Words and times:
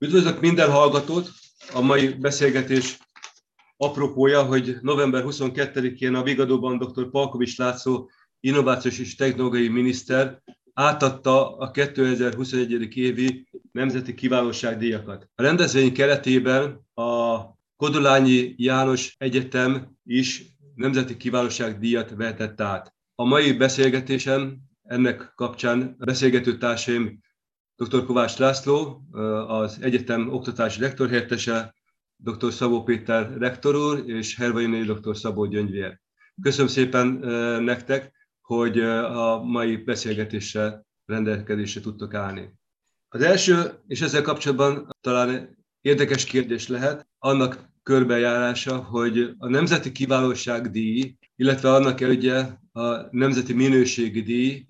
Üdvözlök 0.00 0.40
minden 0.40 0.70
hallgatót! 0.70 1.30
A 1.72 1.80
mai 1.80 2.08
beszélgetés 2.08 2.98
apropója, 3.76 4.42
hogy 4.42 4.76
november 4.80 5.22
22-én 5.26 6.14
a 6.14 6.22
Vigadóban 6.22 6.78
dr. 6.78 7.10
Palkovics 7.10 7.58
László 7.58 8.10
innovációs 8.40 8.98
és 8.98 9.14
technológiai 9.14 9.68
miniszter 9.68 10.42
átadta 10.72 11.56
a 11.56 11.70
2021. 11.70 12.96
évi 12.96 13.48
Nemzeti 13.72 14.14
Kiválóságdíjakat. 14.14 15.28
A 15.34 15.42
rendezvény 15.42 15.92
keretében 15.92 16.86
a 16.94 17.40
Kodolányi 17.76 18.54
János 18.56 19.14
Egyetem 19.18 19.96
is 20.04 20.44
Nemzeti 20.74 21.16
Kiválóságdíjat 21.16 22.10
vetett 22.10 22.60
át. 22.60 22.94
A 23.14 23.24
mai 23.24 23.52
beszélgetésen 23.52 24.58
ennek 24.82 25.32
kapcsán 25.34 25.94
beszélgető 25.98 26.58
társaim 26.58 27.26
dr. 27.78 28.04
Kovács 28.04 28.36
László, 28.36 29.02
az 29.46 29.78
egyetem 29.80 30.32
oktatási 30.32 30.80
lektorhelyettese, 30.80 31.74
dr. 32.16 32.52
Szabó 32.52 32.82
Péter 32.82 33.36
rektor 33.38 33.76
úr, 33.76 34.02
és 34.06 34.36
Hervai 34.36 34.82
dr. 34.84 35.16
Szabó 35.16 35.44
Gyöngyvér. 35.44 36.00
Köszönöm 36.42 36.66
szépen 36.66 37.06
nektek, 37.62 38.12
hogy 38.40 38.80
a 38.80 39.42
mai 39.42 39.76
beszélgetésre 39.76 40.84
rendelkezésre 41.06 41.80
tudtok 41.80 42.14
állni. 42.14 42.52
Az 43.08 43.20
első, 43.20 43.72
és 43.86 44.00
ezzel 44.00 44.22
kapcsolatban 44.22 44.96
talán 45.00 45.56
érdekes 45.80 46.24
kérdés 46.24 46.68
lehet, 46.68 47.08
annak 47.18 47.70
körbejárása, 47.82 48.76
hogy 48.76 49.30
a 49.38 49.48
Nemzeti 49.48 49.92
Kiválóság 49.92 50.70
díj, 50.70 51.16
illetve 51.36 51.72
annak 51.72 52.00
elődje 52.00 52.60
a 52.72 53.16
Nemzeti 53.16 53.52
Minőségi 53.52 54.22
díj 54.22 54.66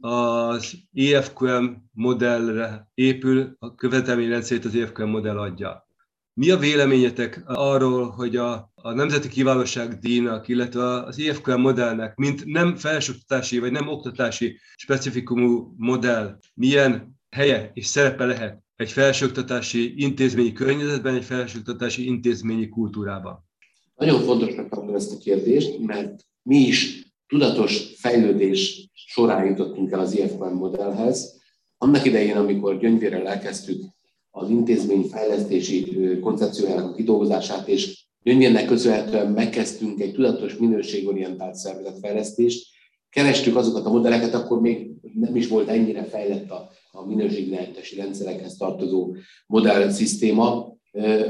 az 0.00 0.74
EFQM 0.94 1.64
modellre 1.92 2.88
épül, 2.94 3.56
a 3.58 3.74
követelményrendszerét 3.74 4.64
az 4.64 4.74
EFQM 4.74 5.08
modell 5.08 5.38
adja. 5.38 5.86
Mi 6.32 6.50
a 6.50 6.56
véleményetek 6.56 7.42
arról, 7.46 8.10
hogy 8.10 8.36
a, 8.36 8.72
a 8.74 8.92
Nemzeti 8.92 9.28
Kiválóság 9.28 9.98
díjnak, 9.98 10.48
illetve 10.48 10.84
az 10.84 11.18
EFQM 11.18 11.60
modellnek, 11.60 12.16
mint 12.16 12.44
nem 12.44 12.76
felsőoktatási 12.76 13.58
vagy 13.58 13.72
nem 13.72 13.88
oktatási 13.88 14.58
specifikumú 14.76 15.74
modell, 15.76 16.38
milyen 16.54 17.16
helye 17.30 17.70
és 17.74 17.86
szerepe 17.86 18.24
lehet 18.24 18.62
egy 18.76 18.92
felsőoktatási 18.92 20.02
intézményi 20.02 20.52
környezetben, 20.52 21.14
egy 21.14 21.24
felsőoktatási 21.24 22.06
intézményi 22.06 22.68
kultúrában? 22.68 23.46
Nagyon 23.94 24.20
fontosnak 24.20 24.68
tartom 24.68 24.94
ezt 24.94 25.12
a 25.12 25.18
kérdést, 25.18 25.78
mert 25.78 26.24
mi 26.42 26.56
is 26.56 27.02
tudatos 27.26 27.94
fejlődés 27.96 28.90
során 29.18 29.46
jutottunk 29.46 29.90
el 29.90 30.00
az 30.00 30.16
IFM 30.16 30.54
modellhez. 30.54 31.40
Annak 31.78 32.04
idején, 32.04 32.36
amikor 32.36 32.78
gyöngyvérrel 32.78 33.26
elkezdtük 33.26 33.84
az 34.30 34.50
intézmény 34.50 35.02
fejlesztési 35.02 35.98
koncepciójának 36.20 36.90
a 36.90 36.94
kidolgozását, 36.94 37.68
és 37.68 38.06
gyöngyvérnek 38.22 38.66
köszönhetően 38.66 39.32
megkezdtünk 39.32 40.00
egy 40.00 40.12
tudatos 40.12 40.56
minőségorientált 40.56 41.54
szervezetfejlesztést, 41.54 42.66
kerestük 43.10 43.56
azokat 43.56 43.86
a 43.86 43.90
modelleket, 43.90 44.34
akkor 44.34 44.60
még 44.60 44.90
nem 45.14 45.36
is 45.36 45.48
volt 45.48 45.68
ennyire 45.68 46.04
fejlett 46.04 46.50
a, 46.50 46.70
a 46.90 47.06
minőségirányítási 47.06 47.96
rendszerekhez 47.96 48.56
tartozó 48.56 49.14
modellszisztéma, 49.46 50.76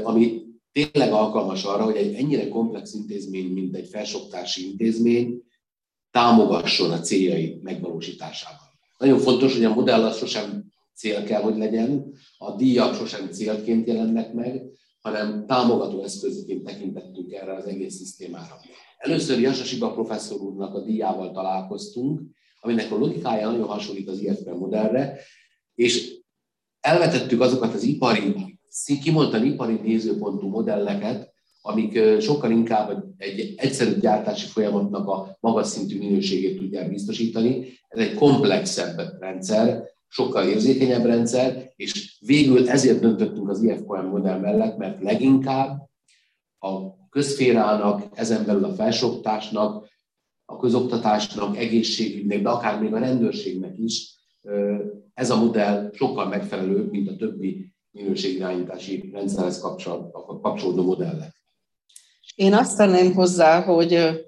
ami 0.03 0.41
tényleg 0.71 1.11
alkalmas 1.11 1.63
arra, 1.63 1.83
hogy 1.83 1.95
egy 1.95 2.13
ennyire 2.13 2.47
komplex 2.47 2.93
intézmény, 2.93 3.53
mint 3.53 3.75
egy 3.75 3.87
felsoktási 3.87 4.69
intézmény, 4.69 5.47
támogasson 6.11 6.91
a 6.91 6.99
céljai 6.99 7.59
megvalósításában. 7.63 8.67
Nagyon 8.97 9.19
fontos, 9.19 9.53
hogy 9.53 9.63
a 9.63 9.73
modell 9.73 10.03
az 10.03 10.17
sosem 10.17 10.65
cél 10.95 11.23
kell, 11.23 11.41
hogy 11.41 11.57
legyen, 11.57 12.13
a 12.37 12.55
díjak 12.55 12.95
sosem 12.95 13.31
célként 13.31 13.87
jelennek 13.87 14.33
meg, 14.33 14.61
hanem 15.01 15.45
támogató 15.47 16.03
eszközként 16.03 16.63
tekintettünk 16.63 17.31
erre 17.31 17.53
az 17.53 17.65
egész 17.65 17.95
szisztémára. 17.95 18.59
Először 18.97 19.39
Jasasiba 19.39 19.93
professzor 19.93 20.41
úrnak 20.41 20.75
a 20.75 20.81
díjával 20.81 21.31
találkoztunk, 21.31 22.21
aminek 22.59 22.91
a 22.91 22.97
logikája 22.97 23.49
nagyon 23.49 23.67
hasonlít 23.67 24.09
az 24.09 24.19
IFP 24.19 24.49
modellre, 24.49 25.19
és 25.75 26.17
elvetettük 26.79 27.41
azokat 27.41 27.73
az 27.73 27.83
ipari, 27.83 28.59
kimondtan 29.01 29.45
ipari 29.45 29.73
nézőpontú 29.73 30.47
modelleket, 30.47 31.33
amik 31.69 32.19
sokkal 32.19 32.51
inkább 32.51 33.03
egy 33.17 33.53
egyszerű 33.57 33.99
gyártási 33.99 34.47
folyamatnak 34.47 35.07
a 35.07 35.37
magas 35.39 35.67
szintű 35.67 35.97
minőségét 35.97 36.57
tudják 36.57 36.89
biztosítani. 36.89 37.67
Ez 37.87 37.99
egy 37.99 38.13
komplexebb 38.13 39.01
rendszer, 39.19 39.83
sokkal 40.07 40.47
érzékenyebb 40.47 41.05
rendszer, 41.05 41.71
és 41.75 42.17
végül 42.25 42.69
ezért 42.69 42.99
döntöttünk 42.99 43.49
az 43.49 43.63
IFQM 43.63 44.05
modell 44.05 44.39
mellett, 44.39 44.77
mert 44.77 45.01
leginkább 45.01 45.89
a 46.59 46.97
közférának, 47.09 48.03
ezen 48.13 48.45
belül 48.45 48.63
a 48.63 48.73
felsőoktatásnak, 48.73 49.87
a 50.45 50.57
közoktatásnak, 50.57 51.57
egészségügynek, 51.57 52.41
de 52.41 52.49
akár 52.49 52.81
még 52.81 52.93
a 52.93 52.99
rendőrségnek 52.99 53.77
is 53.77 54.17
ez 55.13 55.29
a 55.29 55.39
modell 55.39 55.89
sokkal 55.93 56.27
megfelelőbb, 56.27 56.91
mint 56.91 57.09
a 57.09 57.15
többi 57.15 57.73
minőségirányítási 57.91 59.09
rendszerhez 59.13 59.59
kapcsolódó 60.41 60.83
modellek. 60.83 61.38
Én 62.39 62.53
azt 62.53 62.77
tenném 62.77 63.13
hozzá, 63.13 63.61
hogy 63.61 64.23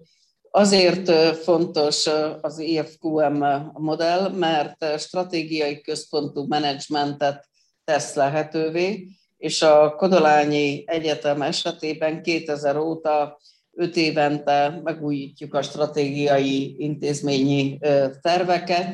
azért 0.49 1.11
fontos 1.35 2.09
az 2.41 2.59
IFQM 2.59 3.43
modell, 3.73 4.29
mert 4.29 4.99
stratégiai 4.99 5.81
központú 5.81 6.45
menedzsmentet 6.47 7.47
tesz 7.83 8.13
lehetővé, 8.13 9.07
és 9.37 9.61
a 9.61 9.95
Kodolányi 9.95 10.83
Egyetem 10.85 11.41
esetében 11.41 12.21
2000 12.21 12.77
óta 12.77 13.39
öt 13.73 13.95
évente 13.95 14.81
megújítjuk 14.83 15.53
a 15.53 15.61
stratégiai 15.61 16.75
intézményi 16.77 17.79
terveket, 18.21 18.87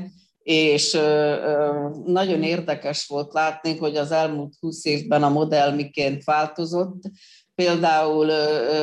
és 0.44 0.92
nagyon 2.06 2.44
érdekes 2.44 3.08
volt 3.08 3.34
látni, 3.34 3.78
hogy 3.78 3.96
az 3.96 4.12
elmúlt 4.12 4.54
20 4.60 4.86
évben 4.86 5.24
a 5.24 5.30
modell 5.30 5.72
miként 5.72 6.24
változott, 6.24 7.02
például 7.58 8.32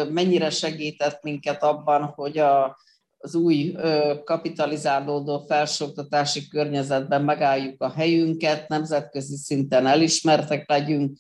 mennyire 0.05 0.51
segített 0.51 1.23
minket 1.23 1.63
abban, 1.63 2.03
hogy 2.03 2.39
a, 2.39 2.79
az 3.19 3.35
új 3.35 3.77
kapitalizálódó 4.25 5.45
felsőoktatási 5.49 6.49
környezetben 6.49 7.23
megálljuk 7.23 7.83
a 7.83 7.91
helyünket, 7.91 8.69
nemzetközi 8.69 9.37
szinten 9.37 9.87
elismertek 9.87 10.69
legyünk, 10.69 11.19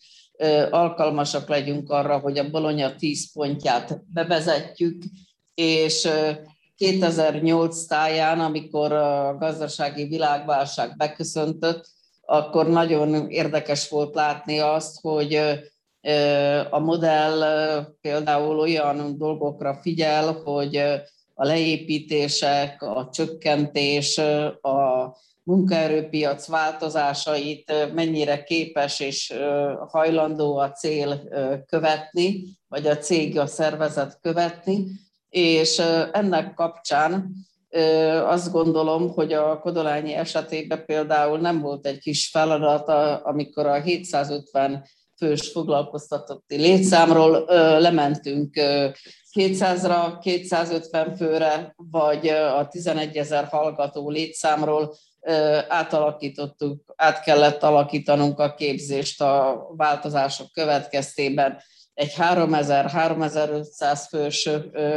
alkalmasak 0.71 1.49
legyünk 1.49 1.91
arra, 1.91 2.19
hogy 2.19 2.39
a 2.39 2.51
Bologna 2.51 2.95
10 2.95 3.33
pontját 3.33 4.01
bevezetjük, 4.13 5.03
és 5.55 6.09
2008 6.77 7.87
táján, 7.87 8.41
amikor 8.41 8.93
a 8.93 9.37
gazdasági 9.39 10.05
világválság 10.05 10.97
beköszöntött, 10.97 11.89
akkor 12.21 12.69
nagyon 12.69 13.31
érdekes 13.31 13.89
volt 13.89 14.15
látni 14.15 14.59
azt, 14.59 15.01
hogy 15.01 15.41
a 16.71 16.79
modell 16.79 17.41
például 18.01 18.59
olyan 18.59 19.19
dolgokra 19.19 19.79
figyel, 19.83 20.33
hogy 20.33 20.77
a 21.35 21.45
leépítések, 21.45 22.83
a 22.83 23.09
csökkentés, 23.13 24.19
a 24.61 25.17
munkaerőpiac 25.43 26.47
változásait 26.47 27.73
mennyire 27.95 28.43
képes 28.43 29.01
és 29.01 29.35
hajlandó 29.89 30.57
a 30.57 30.71
cél 30.73 31.23
követni, 31.67 32.45
vagy 32.69 32.87
a 32.87 32.99
cég, 32.99 33.39
a 33.39 33.47
szervezet 33.47 34.19
követni, 34.21 34.87
és 35.29 35.79
ennek 36.13 36.55
kapcsán 36.55 37.33
azt 38.25 38.53
gondolom, 38.53 39.13
hogy 39.13 39.33
a 39.33 39.59
Kodolányi 39.59 40.13
esetében 40.13 40.85
például 40.87 41.39
nem 41.39 41.61
volt 41.61 41.87
egy 41.87 41.99
kis 41.99 42.29
feladat, 42.29 42.89
amikor 43.25 43.67
a 43.67 43.81
750 43.81 44.85
fős 45.17 45.51
foglalkoztatotti 45.51 46.57
létszámról 46.57 47.45
lementünk 47.81 48.55
200-ra, 49.35 50.19
250 50.21 51.17
főre, 51.17 51.75
vagy 51.77 52.29
a 52.29 52.69
11 52.69 53.17
ezer 53.17 53.45
hallgató 53.45 54.11
létszámról 54.11 54.95
átalakítottuk, 55.69 56.93
át 56.97 57.23
kellett 57.23 57.63
alakítanunk 57.63 58.39
a 58.39 58.55
képzést 58.55 59.21
a 59.21 59.67
változások 59.77 60.53
következtében 60.53 61.59
egy 61.95 62.13
3000-3500 62.17 64.05
fős 64.09 64.49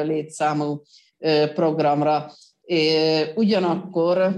létszámú 0.04 0.82
programra. 1.54 2.32
Ugyanakkor 3.36 4.36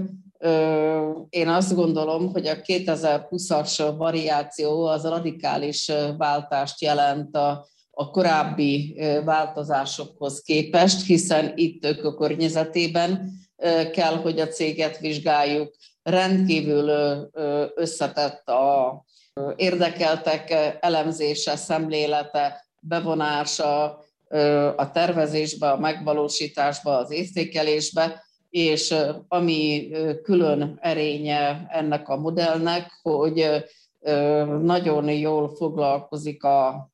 én 1.28 1.48
azt 1.48 1.74
gondolom, 1.74 2.32
hogy 2.32 2.46
a 2.46 2.54
2020-as 2.54 3.94
variáció 3.96 4.86
az 4.86 5.04
radikális 5.04 5.90
váltást 6.16 6.82
jelent 6.82 7.36
a, 7.36 7.66
a 7.90 8.10
korábbi 8.10 9.00
változásokhoz 9.24 10.40
képest, 10.40 11.06
hiszen 11.06 11.52
itt 11.54 11.84
ők 11.84 12.04
a 12.04 12.14
környezetében 12.14 13.30
kell, 13.92 14.14
hogy 14.14 14.40
a 14.40 14.48
céget 14.48 14.98
vizsgáljuk, 14.98 15.74
rendkívül 16.02 16.90
összetett 17.74 18.48
a 18.48 19.04
érdekeltek 19.56 20.76
elemzése, 20.80 21.56
szemlélete, 21.56 22.66
bevonása 22.80 23.84
a 24.76 24.90
tervezésbe, 24.92 25.70
a 25.70 25.78
megvalósításba, 25.78 26.96
az 26.96 27.10
értékelésbe, 27.10 28.24
és 28.50 28.94
ami 29.28 29.90
külön 30.22 30.78
erénye 30.80 31.66
ennek 31.68 32.08
a 32.08 32.16
modellnek, 32.16 32.98
hogy 33.02 33.46
nagyon 34.62 35.10
jól 35.10 35.48
foglalkozik 35.48 36.44
a 36.44 36.90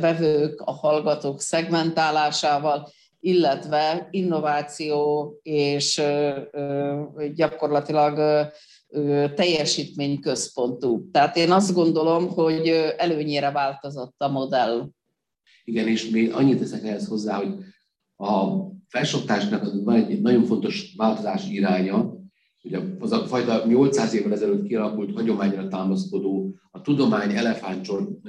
vevők, 0.00 0.60
a 0.60 0.72
hallgatók 0.72 1.40
szegmentálásával, 1.40 2.88
illetve 3.20 4.08
innováció 4.10 5.30
és 5.42 6.02
gyakorlatilag 7.34 8.46
teljesítményközpontú. 9.34 11.10
Tehát 11.10 11.36
én 11.36 11.50
azt 11.50 11.74
gondolom, 11.74 12.28
hogy 12.28 12.68
előnyére 12.96 13.50
változott 13.50 14.14
a 14.18 14.28
modell. 14.28 14.88
Igen, 15.64 15.88
és 15.88 16.10
még 16.10 16.32
annyit 16.32 16.58
teszek 16.58 16.84
ehhez 16.84 17.06
hozzá, 17.06 17.36
hogy 17.36 17.54
a 18.20 18.68
felsőoktatásnak 18.88 19.84
van 19.84 19.94
egy 19.94 20.20
nagyon 20.20 20.44
fontos 20.44 20.94
változás 20.96 21.48
iránya, 21.50 22.18
hogy 22.62 22.82
az 22.98 23.12
a 23.12 23.26
fajta 23.26 23.66
800 23.66 24.14
évvel 24.14 24.32
ezelőtt 24.32 24.66
kialakult 24.66 25.14
hagyományra 25.14 25.68
támaszkodó, 25.68 26.54
a 26.70 26.80
tudomány 26.80 27.36
elefántcsont 27.36 28.20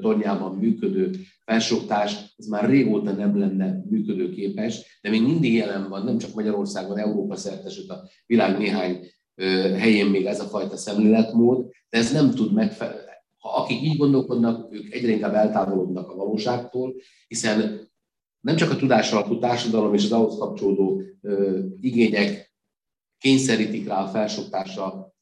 tornyában 0.00 0.54
működő 0.54 1.10
felsőoktatás, 1.44 2.34
az 2.36 2.46
már 2.46 2.68
régóta 2.68 3.12
nem 3.12 3.38
lenne 3.38 3.82
működőképes, 3.90 4.98
de 5.02 5.10
még 5.10 5.22
mindig 5.22 5.54
jelen 5.54 5.88
van, 5.88 6.04
nem 6.04 6.18
csak 6.18 6.34
Magyarországon, 6.34 6.98
Európa 6.98 7.36
szerte, 7.36 7.68
sőt 7.68 7.90
a 7.90 8.08
világ 8.26 8.58
néhány 8.58 9.00
helyén 9.78 10.06
még 10.06 10.24
ez 10.24 10.40
a 10.40 10.44
fajta 10.44 10.76
szemléletmód, 10.76 11.66
de 11.90 11.98
ez 11.98 12.12
nem 12.12 12.30
tud 12.30 12.52
megfelelni. 12.52 13.02
Ha 13.38 13.48
akik 13.48 13.82
így 13.82 13.96
gondolkodnak, 13.96 14.72
ők 14.74 14.94
egyre 14.94 15.12
inkább 15.12 15.34
eltávolodnak 15.34 16.10
a 16.10 16.16
valóságtól, 16.16 16.94
hiszen 17.28 17.92
nem 18.44 18.56
csak 18.56 18.70
a 18.70 18.76
tudás 18.76 19.12
alapú 19.12 19.38
társadalom 19.38 19.94
és 19.94 20.04
az 20.04 20.12
ahhoz 20.12 20.38
kapcsolódó 20.38 21.02
ö, 21.22 21.58
igények 21.80 22.52
kényszerítik 23.18 23.88
rá 23.88 24.02
a 24.02 24.08
felsőoktatásra 24.08 25.14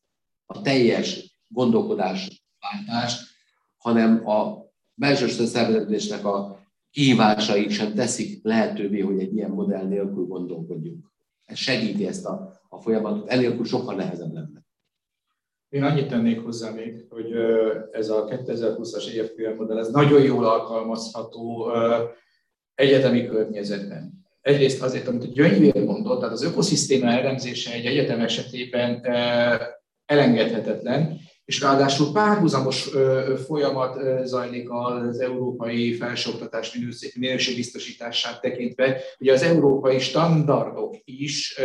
a 0.46 0.60
teljes 0.62 1.38
gondolkodás 1.48 2.44
váltást, 2.60 3.20
hanem 3.76 4.28
a 4.28 4.64
belső 4.94 5.26
szervezetésnek 5.26 6.24
a 6.24 6.58
kihívásai 6.90 7.68
sem 7.68 7.94
teszik 7.94 8.44
lehetővé, 8.44 9.00
hogy 9.00 9.20
egy 9.20 9.34
ilyen 9.34 9.50
modell 9.50 9.86
nélkül 9.86 10.26
gondolkodjunk. 10.26 11.06
Ez 11.44 11.58
segíti 11.58 12.06
ezt 12.06 12.26
a, 12.26 12.60
a 12.68 12.78
folyamatot, 12.78 13.28
enélkül 13.28 13.64
sokkal 13.64 13.94
nehezebb 13.94 14.32
lenne. 14.32 14.64
Én 15.68 15.82
annyit 15.82 16.08
tennék 16.08 16.40
hozzá 16.40 16.70
még, 16.70 17.06
hogy 17.08 17.32
ez 17.92 18.08
a 18.08 18.24
2020-as 18.24 19.18
EFQM 19.18 19.56
modell, 19.56 19.78
ez 19.78 19.90
nagyon 19.90 20.22
jól 20.22 20.44
alkalmazható 20.44 21.72
egyetemi 22.74 23.26
környezetben. 23.26 24.12
Egyrészt 24.40 24.82
azért, 24.82 25.08
amit 25.08 25.24
a 25.24 25.32
Gyöngyvér 25.32 25.84
mondott, 25.84 26.18
tehát 26.18 26.34
az 26.34 26.42
ökoszisztéma 26.42 27.10
elemzése 27.10 27.72
egy 27.72 27.86
egyetem 27.86 28.20
esetében 28.20 29.06
elengedhetetlen, 30.06 31.20
és 31.44 31.60
ráadásul 31.60 32.12
párhuzamos 32.12 32.90
folyamat 33.46 33.98
zajlik 34.24 34.70
az 34.70 35.20
európai 35.20 35.92
felsőoktatás 35.94 36.78
minőségbiztosítását 37.14 38.40
tekintve. 38.40 39.00
Ugye 39.18 39.32
az 39.32 39.42
európai 39.42 39.98
standardok 39.98 40.96
is 41.04 41.60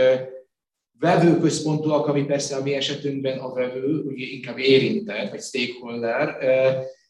vevőközpontúak, 1.00 2.07
ami 2.07 2.24
persze 2.24 2.56
a 2.56 2.62
mi 2.63 2.74
esetünkben 2.74 3.38
a 3.39 3.54
vevő, 3.54 4.01
ugye 4.06 4.25
inkább 4.25 4.57
érintett, 4.57 5.30
vagy 5.30 5.42
stakeholder, 5.42 6.38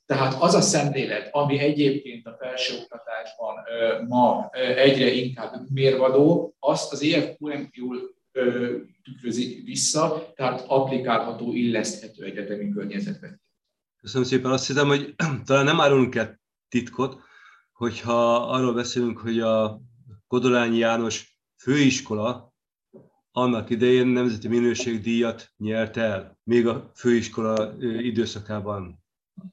tehát 0.08 0.42
az 0.42 0.54
a 0.54 0.62
szemlélet, 0.62 1.30
ami 1.32 1.60
egyébként 1.60 2.28
a 2.28 2.36
felsőoktatásban 2.40 3.56
ma 4.08 4.50
egyre 4.76 5.12
inkább 5.12 5.70
mérvadó, 5.74 6.56
azt 6.60 6.92
az 6.92 7.04
EFQM 7.04 7.70
jól 7.72 8.16
tükrözi 9.04 9.62
vissza, 9.66 10.34
tehát 10.36 10.64
applikálható, 10.68 11.54
illeszthető 11.54 12.24
egyetemi 12.24 12.70
környezetben. 12.70 13.42
Köszönöm 14.02 14.28
szépen. 14.28 14.52
Azt 14.52 14.68
hiszem, 14.68 14.88
hogy 14.88 15.16
talán 15.46 15.66
nem 15.66 15.82
árulunk 15.82 16.16
el 16.16 16.40
titkot, 16.70 17.18
hogyha 17.72 18.36
arról 18.36 18.74
beszélünk, 18.74 19.18
hogy 19.18 19.40
a 19.40 19.82
Kodolányi 20.28 20.78
János 20.78 21.40
főiskola 21.58 22.54
annak 23.32 23.70
idején 23.70 24.08
nemzeti 24.08 24.48
minőségdíjat 24.48 25.54
nyert 25.58 25.98
el, 25.98 26.40
még 26.44 26.68
a 26.68 26.92
főiskola 26.96 27.74
időszakában. 27.80 29.06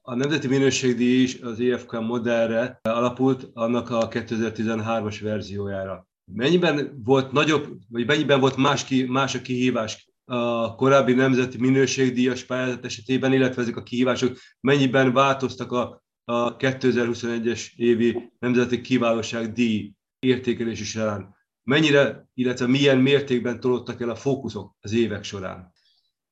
A 0.02 0.14
Nemzeti 0.14 0.48
Minőségdíj 0.48 1.22
is 1.22 1.40
az 1.40 1.60
EFK 1.60 1.92
modellre 2.00 2.80
alapult, 2.82 3.50
annak 3.52 3.90
a 3.90 4.08
2013-as 4.08 5.18
verziójára. 5.22 6.06
Mennyiben 6.32 7.00
volt 7.04 7.32
nagyobb, 7.32 7.68
vagy 7.88 8.06
mennyiben 8.06 8.40
volt 8.40 8.56
más, 8.56 8.84
ki, 8.84 9.04
más 9.04 9.34
a 9.34 9.40
kihívás 9.40 10.12
a 10.24 10.74
korábbi 10.74 11.12
nemzeti 11.12 11.58
minőségdíjas 11.58 12.44
pályázat 12.44 12.84
esetében, 12.84 13.32
illetve 13.32 13.62
ezek 13.62 13.76
a 13.76 13.82
kihívások 13.82 14.36
mennyiben 14.60 15.12
változtak 15.12 15.72
a, 15.72 16.02
a 16.24 16.56
2021-es 16.56 17.74
évi 17.76 18.32
nemzeti 18.38 18.80
kiválóság 18.80 19.52
díj 19.52 19.92
értékelési 20.18 20.84
során? 20.84 21.34
Mennyire, 21.62 22.28
illetve 22.34 22.66
milyen 22.66 22.98
mértékben 22.98 23.60
tolódtak 23.60 24.00
el 24.00 24.08
a 24.08 24.14
fókuszok 24.14 24.76
az 24.80 24.92
évek 24.92 25.24
során? 25.24 25.72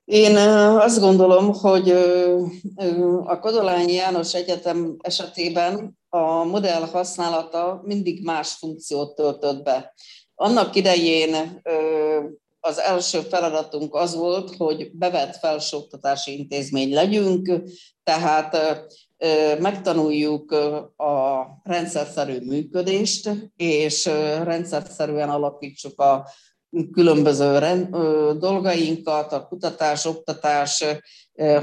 Én 0.05 0.37
azt 0.77 1.01
gondolom, 1.01 1.53
hogy 1.53 1.91
a 3.25 3.39
Kodolányi 3.39 3.93
János 3.93 4.35
Egyetem 4.35 4.97
esetében 4.99 5.99
a 6.09 6.45
modell 6.45 6.81
használata 6.81 7.81
mindig 7.85 8.25
más 8.25 8.53
funkciót 8.53 9.15
töltött 9.15 9.63
be. 9.63 9.95
Annak 10.35 10.75
idején 10.75 11.63
az 12.61 12.79
első 12.79 13.21
feladatunk 13.21 13.95
az 13.95 14.15
volt, 14.15 14.57
hogy 14.57 14.91
bevett 14.93 15.37
felsőoktatási 15.37 16.39
intézmény 16.39 16.93
legyünk, 16.93 17.53
tehát 18.05 18.57
megtanuljuk 19.59 20.53
a 20.97 21.47
rendszerszerű 21.63 22.39
működést, 22.41 23.31
és 23.57 24.05
rendszerszerűen 24.43 25.31
alakítsuk 25.31 26.01
a 26.01 26.29
különböző 26.93 27.59
dolgainkat, 28.39 29.33
a 29.33 29.47
kutatás, 29.47 30.05
oktatás 30.05 30.85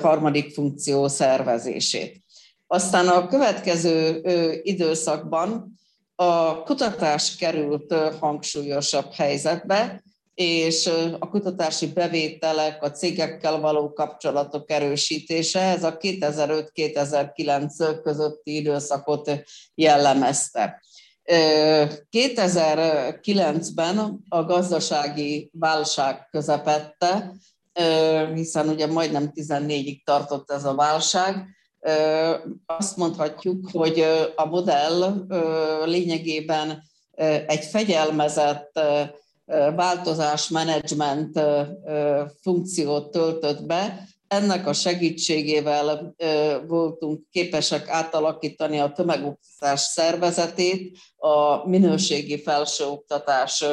harmadik 0.01 0.53
funkció 0.53 1.07
szervezését. 1.07 2.23
Aztán 2.67 3.07
a 3.07 3.27
következő 3.27 4.21
időszakban 4.63 5.79
a 6.15 6.63
kutatás 6.63 7.35
került 7.35 7.93
hangsúlyosabb 8.19 9.11
helyzetbe, 9.11 10.03
és 10.33 10.89
a 11.19 11.29
kutatási 11.29 11.87
bevételek, 11.87 12.83
a 12.83 12.91
cégekkel 12.91 13.59
való 13.59 13.93
kapcsolatok 13.93 14.71
erősítése, 14.71 15.59
ez 15.59 15.83
a 15.83 15.97
2005-2009 15.97 17.99
közötti 18.03 18.55
időszakot 18.55 19.31
jellemezte. 19.75 20.81
2009-ben 21.29 24.19
a 24.29 24.43
gazdasági 24.43 25.51
válság 25.53 26.27
közepette, 26.31 27.33
hiszen 28.33 28.67
ugye 28.67 28.87
majdnem 28.87 29.31
14-ig 29.35 30.03
tartott 30.03 30.51
ez 30.51 30.65
a 30.65 30.75
válság, 30.75 31.47
azt 32.65 32.97
mondhatjuk, 32.97 33.69
hogy 33.71 34.05
a 34.35 34.45
modell 34.45 35.25
lényegében 35.85 36.83
egy 37.47 37.63
fegyelmezett 37.63 38.79
változásmenedzsment 39.75 41.39
funkciót 42.41 43.11
töltött 43.11 43.65
be, 43.65 44.07
ennek 44.29 44.67
a 44.67 44.73
segítségével 44.73 46.15
voltunk 46.67 47.21
képesek 47.31 47.87
átalakítani 47.87 48.79
a 48.79 48.91
tömegoktatás 48.91 49.81
szervezetét 49.81 50.97
a 51.17 51.67
minőségi 51.67 52.41
felsőoktatás 52.41 53.65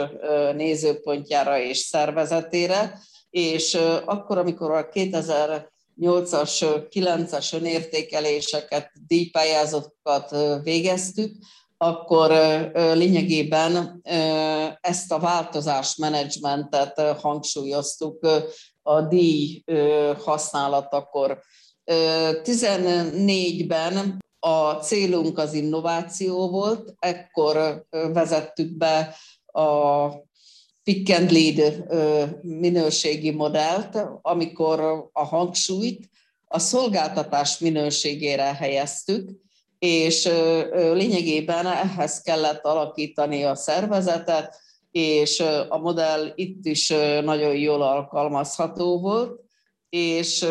nézőpontjára 0.54 1.58
és 1.58 1.78
szervezetére, 1.78 3.00
és 3.30 3.74
akkor, 4.04 4.38
amikor 4.38 4.70
a 4.70 4.88
2008-as, 4.88 6.64
9-as 6.90 7.54
önértékeléseket, 7.54 8.90
díjpályázatokat 9.06 10.34
végeztük, 10.62 11.32
akkor 11.76 12.30
lényegében 12.74 14.00
ezt 14.80 15.12
a 15.12 15.18
változásmenedzsmentet 15.18 17.00
hangsúlyoztuk 17.00 18.18
a 18.86 19.00
díj 19.00 19.64
használatakor. 20.24 21.40
14-ben 22.42 24.24
a 24.38 24.72
célunk 24.72 25.38
az 25.38 25.52
innováció 25.52 26.50
volt, 26.50 26.94
ekkor 26.98 27.86
vezettük 27.90 28.76
be 28.76 29.14
a 29.46 30.08
pick 30.82 31.18
and 31.18 31.30
lead 31.30 31.84
minőségi 32.42 33.30
modellt, 33.30 33.98
amikor 34.22 35.08
a 35.12 35.24
hangsúlyt 35.24 36.08
a 36.48 36.58
szolgáltatás 36.58 37.58
minőségére 37.58 38.54
helyeztük, 38.54 39.30
és 39.78 40.28
lényegében 40.72 41.66
ehhez 41.66 42.20
kellett 42.20 42.64
alakítani 42.64 43.44
a 43.44 43.54
szervezetet, 43.54 44.60
és 44.96 45.44
a 45.68 45.78
modell 45.78 46.32
itt 46.34 46.64
is 46.64 46.88
nagyon 47.22 47.56
jól 47.56 47.82
alkalmazható 47.82 49.00
volt, 49.00 49.40
és 49.88 50.46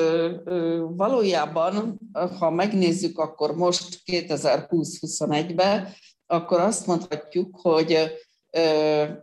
valójában, 0.87 1.99
ha 2.39 2.49
megnézzük, 2.49 3.19
akkor 3.19 3.55
most 3.55 4.01
2020-21-ben, 4.05 5.87
akkor 6.27 6.59
azt 6.59 6.87
mondhatjuk, 6.87 7.59
hogy 7.61 7.97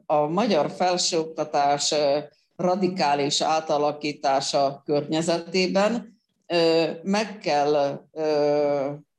a 0.07 0.27
magyar 0.27 0.71
felsőoktatás 0.71 1.95
radikális 2.57 3.41
átalakítása 3.41 4.83
környezetében 4.85 6.21
meg 7.03 7.39
kell 7.39 8.01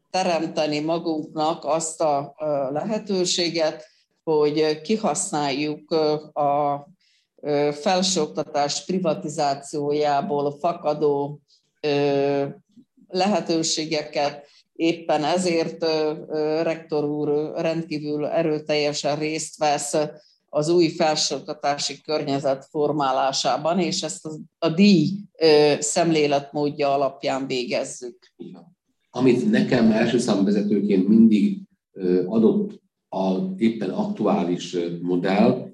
teremteni 0.09 0.79
magunknak 0.79 1.65
azt 1.65 2.01
a 2.01 2.35
lehetőséget, 2.71 3.91
hogy 4.23 4.81
kihasználjuk 4.81 5.91
a 6.33 6.87
felsőoktatás 7.71 8.85
privatizációjából 8.85 10.57
fakadó 10.59 11.39
lehetőségeket. 13.07 14.47
Éppen 14.73 15.23
ezért 15.23 15.85
rektor 16.63 17.05
úr 17.05 17.51
rendkívül 17.55 18.25
erőteljesen 18.25 19.19
részt 19.19 19.57
vesz 19.57 19.97
az 20.49 20.69
új 20.69 20.87
felsőoktatási 20.87 22.01
környezet 22.01 22.67
formálásában, 22.69 23.79
és 23.79 24.01
ezt 24.03 24.27
a 24.59 24.69
díj 24.69 25.09
szemléletmódja 25.79 26.93
alapján 26.93 27.47
végezzük. 27.47 28.17
Amit 29.09 29.49
nekem 29.51 29.91
első 29.91 30.17
számvezetőként 30.17 31.07
mindig 31.07 31.59
adott 32.25 32.81
a 33.13 33.53
éppen 33.57 33.89
aktuális 33.89 34.77
modell, 35.01 35.71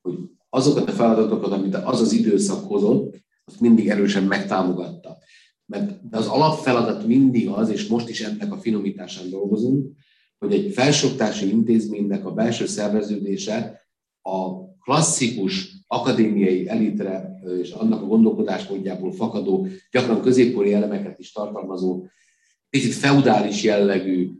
hogy 0.00 0.18
azokat 0.48 0.88
a 0.88 0.92
feladatokat, 0.92 1.52
amit 1.52 1.74
az 1.74 2.00
az 2.00 2.12
időszak 2.12 2.64
hozott, 2.64 3.16
azt 3.44 3.60
mindig 3.60 3.88
erősen 3.88 4.24
megtámogatta. 4.24 5.18
Mert 5.66 6.00
az 6.10 6.26
alapfeladat 6.26 7.06
mindig 7.06 7.48
az, 7.48 7.70
és 7.70 7.86
most 7.86 8.08
is 8.08 8.20
ennek 8.20 8.52
a 8.52 8.58
finomításán 8.58 9.30
dolgozunk, 9.30 9.96
hogy 10.38 10.52
egy 10.52 10.72
felsőoktási 10.72 11.48
intézménynek 11.48 12.26
a 12.26 12.32
belső 12.32 12.66
szerveződése 12.66 13.80
a 14.22 14.66
klasszikus 14.80 15.76
akadémiai 15.86 16.68
elitre 16.68 17.40
és 17.60 17.70
annak 17.70 18.02
a 18.02 18.06
gondolkodásmódjából 18.06 19.12
fakadó, 19.12 19.66
gyakran 19.90 20.22
középkori 20.22 20.72
elemeket 20.72 21.18
is 21.18 21.32
tartalmazó, 21.32 22.06
picit 22.70 22.92
feudális 22.92 23.62
jellegű 23.62 24.30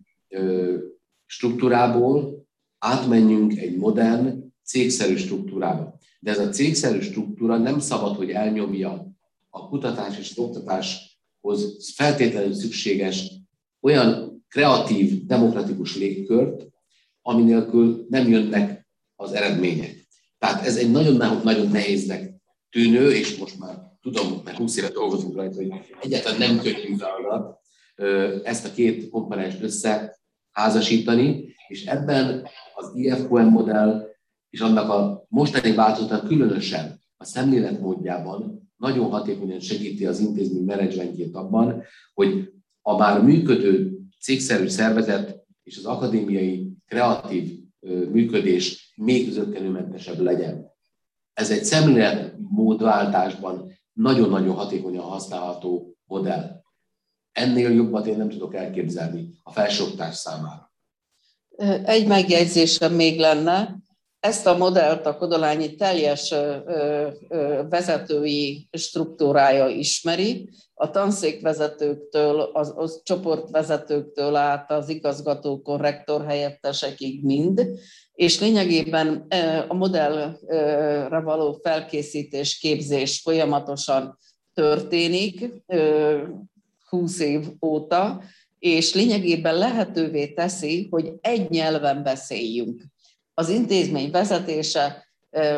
struktúrából 1.26 2.38
átmenjünk 2.78 3.58
egy 3.58 3.76
modern, 3.76 4.52
cégszerű 4.64 5.16
struktúrába. 5.16 5.99
De 6.20 6.30
ez 6.30 6.38
a 6.38 6.49
cégszerű 6.49 7.00
struktúra 7.00 7.56
nem 7.56 7.78
szabad, 7.78 8.16
hogy 8.16 8.30
elnyomja 8.30 9.12
a 9.50 9.68
kutatás 9.68 10.18
és 10.18 10.30
az 10.30 10.38
oktatáshoz 10.38 11.92
feltétlenül 11.94 12.54
szükséges 12.54 13.32
olyan 13.80 14.42
kreatív, 14.49 15.26
demokratikus 15.26 15.97
légkört, 15.97 16.66
ami 17.23 17.42
nélkül 17.42 18.06
nem 18.08 18.28
jönnek 18.28 18.87
az 19.16 19.32
eredmények. 19.32 20.06
Tehát 20.38 20.66
ez 20.66 20.76
egy 20.76 20.90
nagyon-nagyon 20.90 21.68
nehéznek 21.70 22.35
tűnő, 22.70 23.12
és 23.12 23.37
most 23.37 23.58
már 23.58 23.76
tudom, 24.00 24.40
mert 24.44 24.56
20 24.56 24.76
éve 24.76 24.88
dolgozunk 24.88 25.35
rajta, 25.35 25.56
hogy 25.56 25.73
egyáltalán 26.00 26.38
nem 26.38 26.58
könnyű 26.58 26.97
feladat 26.97 27.58
ezt 28.44 28.64
a 28.64 28.73
két 28.73 29.08
komponens 29.08 29.54
összeházasítani, 29.61 31.48
és 31.68 31.87
ebben 31.87 32.46
az 32.75 32.90
IFQM 32.94 33.48
modell 33.48 34.08
és 34.50 34.60
annak 34.60 34.90
a 34.90 35.26
mostani 35.28 35.75
változatnak 35.75 36.28
különösen 36.28 37.00
a 37.16 37.25
szemléletmódjában 37.25 38.70
nagyon 38.76 39.10
hatékonyan 39.10 39.60
segíti 39.60 40.06
az 40.06 40.20
intézmény 40.20 40.64
menedzsmentjét 40.64 41.34
abban, 41.34 41.82
hogy 42.14 42.52
a 42.82 42.96
már 42.96 43.22
működő 43.22 43.98
cégszerű 44.20 44.68
szervezet 44.68 45.46
és 45.62 45.76
az 45.76 45.84
akadémiai 45.84 46.72
kreatív 46.87 47.58
működés 48.10 48.92
még 48.96 49.30
zöggenőmentesebb 49.30 50.20
legyen. 50.20 50.66
Ez 51.32 51.50
egy 51.50 51.64
szemléletmódváltásban 51.64 53.72
nagyon-nagyon 53.92 54.54
hatékonyan 54.54 55.04
használható 55.04 55.96
modell. 56.04 56.62
Ennél 57.32 57.70
jobbat 57.70 58.06
én 58.06 58.16
nem 58.16 58.28
tudok 58.28 58.54
elképzelni 58.54 59.30
a 59.42 59.52
felsőoktatás 59.52 60.16
számára. 60.16 60.67
Egy 61.84 62.06
megjegyzésem 62.06 62.92
még 62.92 63.18
lenne, 63.18 63.76
ezt 64.20 64.46
a 64.46 64.56
modellt 64.56 65.06
a 65.06 65.16
Kodolányi 65.16 65.74
teljes 65.74 66.34
vezetői 67.68 68.68
struktúrája 68.70 69.68
ismeri, 69.68 70.50
a 70.74 70.90
tanszékvezetőktől, 70.90 72.40
az, 72.40 72.72
az 72.76 73.00
csoportvezetőktől 73.04 74.36
át 74.36 74.70
az 74.70 74.88
igazgatókon, 74.88 75.78
rektor 75.78 76.24
helyettesekig 76.26 77.24
mind, 77.24 77.66
és 78.12 78.40
lényegében 78.40 79.26
a 79.68 79.74
modellre 79.74 81.20
való 81.20 81.58
felkészítés, 81.62 82.58
képzés 82.58 83.20
folyamatosan 83.20 84.18
történik 84.54 85.50
20 86.88 87.20
év 87.20 87.46
óta, 87.66 88.22
és 88.58 88.94
lényegében 88.94 89.58
lehetővé 89.58 90.26
teszi, 90.26 90.86
hogy 90.90 91.12
egy 91.20 91.50
nyelven 91.50 92.02
beszéljünk 92.02 92.82
az 93.34 93.48
intézmény 93.48 94.10
vezetése, 94.10 95.06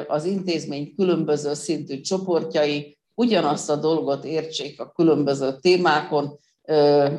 az 0.07 0.25
intézmény 0.25 0.95
különböző 0.97 1.55
szintű 1.55 2.01
csoportjai 2.01 2.99
ugyanazt 3.15 3.71
a 3.71 3.77
dolgot 3.77 4.25
értsék 4.25 4.81
a 4.81 4.93
különböző 4.93 5.57
témákon, 5.61 6.39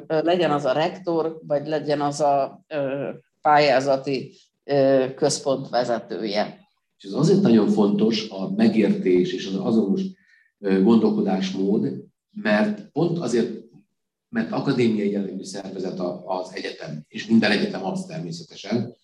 legyen 0.07 0.51
az 0.51 0.65
a 0.65 0.71
rektor, 0.71 1.39
vagy 1.47 1.67
legyen 1.67 2.01
az 2.01 2.21
a 2.21 2.63
pályázati 3.41 4.33
központ 5.15 5.69
vezetője. 5.69 6.59
És 6.97 7.03
ez 7.03 7.13
azért 7.13 7.41
nagyon 7.41 7.69
fontos 7.69 8.29
a 8.29 8.49
megértés 8.55 9.33
és 9.33 9.47
az 9.47 9.55
azonos 9.55 10.01
gondolkodásmód, 10.59 11.93
mert 12.31 12.91
pont 12.91 13.19
azért, 13.19 13.60
mert 14.31 14.51
akadémiai 14.51 15.11
jellegű 15.11 15.43
szervezet 15.43 15.99
az 16.25 16.51
egyetem, 16.53 17.05
és 17.07 17.27
minden 17.27 17.51
egyetem 17.51 17.85
az 17.85 18.05
természetesen, 18.05 18.95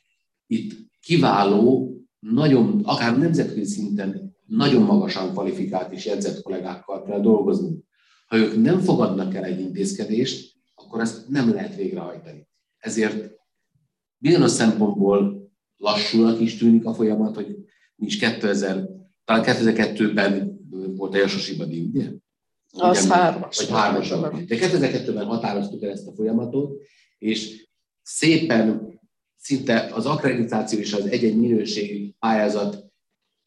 itt 0.47 0.73
kiváló, 1.01 1.95
nagyon, 2.19 2.81
akár 2.83 3.17
nemzetközi 3.17 3.73
szinten 3.73 4.35
nagyon 4.45 4.81
magasan 4.81 5.31
kvalifikált 5.31 5.91
és 5.91 6.05
jegyzett 6.05 6.41
kollégákkal 6.41 7.03
kell 7.03 7.19
dolgozni. 7.19 7.83
Ha 8.27 8.37
ők 8.37 8.61
nem 8.61 8.79
fogadnak 8.79 9.35
el 9.35 9.43
egy 9.43 9.59
intézkedést, 9.59 10.55
akkor 10.75 11.01
ezt 11.01 11.27
nem 11.27 11.53
lehet 11.53 11.75
végrehajtani. 11.75 12.47
Ezért 12.77 13.31
bizonyos 14.17 14.51
szempontból 14.51 15.49
lassúnak 15.77 16.39
is 16.39 16.57
tűnik 16.57 16.85
a 16.85 16.93
folyamat, 16.93 17.35
hogy 17.35 17.55
nincs 17.95 18.19
2000, 18.19 18.89
talán 19.25 19.43
2002-ben 19.45 20.59
volt 20.95 21.13
a 21.13 21.17
Jasos 21.17 21.49
Ibadi, 21.49 21.81
ugye? 21.81 22.11
Az 22.71 23.05
ugye, 23.05 23.13
hármas. 23.13 23.57
Vagy 23.57 23.69
hármas. 23.69 24.09
De 24.45 24.55
2002-ben 24.55 25.25
határoztuk 25.25 25.83
el 25.83 25.91
ezt 25.91 26.07
a 26.07 26.13
folyamatot, 26.13 26.81
és 27.17 27.67
szépen 28.01 28.99
szinte 29.37 29.89
az 29.93 30.05
akkreditáció 30.05 30.79
és 30.79 30.93
az 30.93 31.05
egy-egy 31.05 31.37
minőségi 31.37 32.15
pályázat 32.19 32.85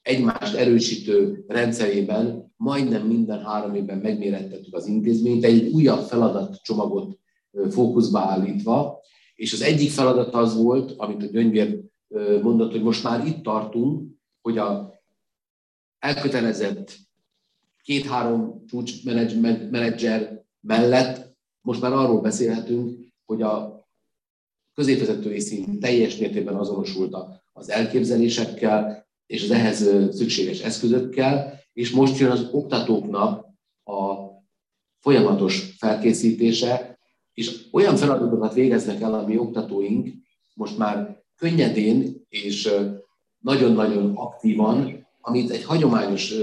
egymást 0.02 0.54
erősítő 0.54 1.44
rendszerében 1.48 2.52
majdnem 2.56 3.06
minden 3.06 3.44
három 3.44 3.74
évben 3.74 3.98
megmérettettük 3.98 4.74
az 4.74 4.86
intézményt, 4.86 5.44
egy 5.44 5.68
újabb 5.72 6.06
feladatcsomagot 6.06 7.18
fókuszba 7.70 8.18
állítva, 8.18 9.00
és 9.34 9.52
az 9.52 9.62
egyik 9.62 9.90
feladat 9.90 10.34
az 10.34 10.56
volt, 10.56 10.92
amit 10.96 11.22
a 11.22 11.26
Gyöngyvér 11.26 11.80
mondott, 12.42 12.70
hogy 12.70 12.82
most 12.82 13.02
már 13.02 13.26
itt 13.26 13.42
tartunk, 13.42 14.10
hogy 14.40 14.58
a 14.58 14.94
elkötelezett 15.98 16.96
két-három 17.82 18.64
csúcsmenedzser 18.66 20.44
mellett 20.60 21.36
most 21.60 21.80
már 21.80 21.92
arról 21.92 22.20
beszélhetünk, 22.20 22.98
hogy 23.24 23.42
a 23.42 23.84
középvezetői 24.74 25.40
szint 25.40 25.80
teljes 25.80 26.16
mértékben 26.16 26.54
azonosult 26.54 27.16
az 27.52 27.70
elképzelésekkel 27.70 29.06
és 29.26 29.42
az 29.42 29.50
ehhez 29.50 29.76
szükséges 30.16 30.60
eszközökkel, 30.60 31.60
és 31.72 31.90
most 31.90 32.18
jön 32.18 32.30
az 32.30 32.48
oktatóknak 32.52 33.46
a 33.84 34.14
folyamatos 34.98 35.74
felkészítése, 35.78 36.98
és 37.34 37.66
olyan 37.72 37.96
feladatokat 37.96 38.54
végeznek 38.54 39.00
el 39.00 39.14
a 39.14 39.26
mi 39.26 39.38
oktatóink 39.38 40.08
most 40.54 40.78
már 40.78 41.22
könnyedén 41.36 42.26
és 42.28 42.70
nagyon-nagyon 43.38 44.16
aktívan 44.16 44.99
amit 45.20 45.50
egy 45.50 45.64
hagyományos 45.64 46.34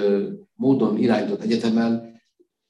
módon 0.56 0.98
irányított 0.98 1.42
egyetemen 1.42 2.16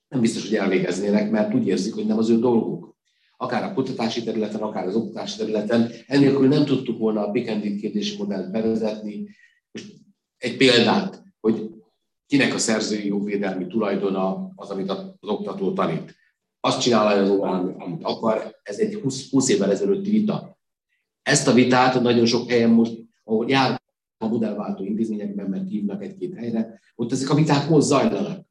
nem 0.07 0.21
biztos, 0.21 0.43
hogy 0.47 0.55
elvégeznének, 0.55 1.31
mert 1.31 1.53
úgy 1.53 1.67
érzik, 1.67 1.93
hogy 1.93 2.05
nem 2.05 2.17
az 2.17 2.29
ő 2.29 2.39
dolguk. 2.39 2.95
Akár 3.37 3.63
a 3.63 3.73
kutatási 3.73 4.23
területen, 4.23 4.61
akár 4.61 4.87
az 4.87 4.95
oktatási 4.95 5.37
területen. 5.37 5.91
Ennélkül 6.07 6.47
nem 6.47 6.65
tudtuk 6.65 6.97
volna 6.97 7.27
a 7.27 7.31
Pikendit 7.31 7.79
képzési 7.79 8.17
modellt 8.17 8.51
bevezetni. 8.51 9.27
Most 9.71 9.93
egy 10.37 10.57
példát, 10.57 11.23
hogy 11.39 11.69
kinek 12.25 12.53
a 12.53 12.57
szerzői 12.57 13.07
jogvédelmi 13.07 13.67
tulajdona 13.67 14.51
az, 14.55 14.69
amit 14.69 14.89
az 14.89 15.05
oktató 15.21 15.73
tanít. 15.73 16.15
Azt 16.59 16.81
csinálja 16.81 17.21
az 17.21 17.29
órán, 17.29 17.75
amit 17.77 18.03
akar, 18.03 18.55
ez 18.63 18.77
egy 18.77 18.95
20, 18.95 19.29
20 19.29 19.49
évvel 19.49 19.71
ezelőtti 19.71 20.09
vita. 20.09 20.57
Ezt 21.21 21.47
a 21.47 21.53
vitát 21.53 22.01
nagyon 22.01 22.25
sok 22.25 22.49
helyen 22.49 22.69
most, 22.69 22.93
ahol 23.23 23.49
jár 23.49 23.81
a 24.17 24.27
modellváltó 24.27 24.83
intézményekben, 24.83 25.49
mert 25.49 25.69
hívnak 25.69 26.03
egy-két 26.03 26.35
helyre, 26.35 26.79
ott 26.95 27.11
ezek 27.11 27.29
a 27.29 27.35
viták 27.35 27.69
most 27.69 27.87
zajlanak. 27.87 28.45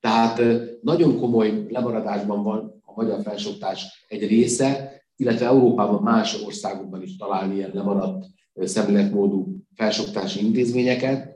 Tehát 0.00 0.42
nagyon 0.82 1.18
komoly 1.18 1.66
lemaradásban 1.68 2.42
van 2.42 2.80
a 2.84 2.92
magyar 2.94 3.22
felsőoktatás 3.22 4.06
egy 4.08 4.26
része, 4.26 5.00
illetve 5.16 5.46
Európában 5.46 6.02
más 6.02 6.42
országokban 6.42 7.02
is 7.02 7.16
találni 7.16 7.54
ilyen 7.54 7.70
lemaradt 7.74 8.26
szemléletmódú 8.54 9.56
felsőoktatási 9.74 10.44
intézményeket, 10.44 11.34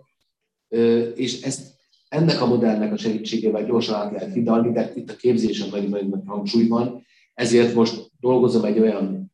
és 1.15 1.43
ezt 1.43 1.79
ennek 2.09 2.41
a 2.41 2.47
modellnek 2.47 2.93
a 2.93 2.97
segítségével 2.97 3.65
gyorsan 3.65 3.95
át 3.95 4.13
lehet 4.13 4.33
hidalni, 4.33 4.73
de 4.73 4.93
itt 4.95 5.11
a 5.11 5.17
képzésen 5.17 5.69
nagyon 5.69 6.09
nagy 6.09 6.23
hangsúly 6.27 6.67
van, 6.67 7.03
ezért 7.35 7.75
most 7.75 8.11
dolgozom 8.21 8.65
egy 8.65 8.79
olyan 8.79 9.33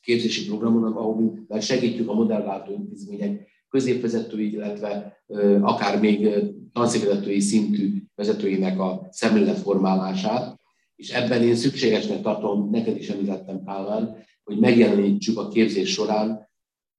képzési 0.00 0.46
programon, 0.46 0.84
ahol 0.84 1.46
segítjük 1.60 2.08
a 2.08 2.14
modellváltó 2.14 2.72
intézmények 2.72 3.51
középvezetői, 3.72 4.52
illetve 4.52 5.22
akár 5.60 6.00
még 6.00 6.28
tanszékvezetői 6.72 7.40
szintű 7.40 8.02
vezetőinek 8.14 8.80
a 8.80 9.08
szemléletformálását, 9.10 10.60
és 10.96 11.10
ebben 11.10 11.42
én 11.42 11.54
szükségesnek 11.54 12.22
tartom, 12.22 12.70
neked 12.70 12.96
is 12.96 13.08
említettem 13.08 13.64
Kálmán, 13.64 14.16
hogy 14.44 14.58
megjelenítsük 14.58 15.38
a 15.38 15.48
képzés 15.48 15.92
során 15.92 16.50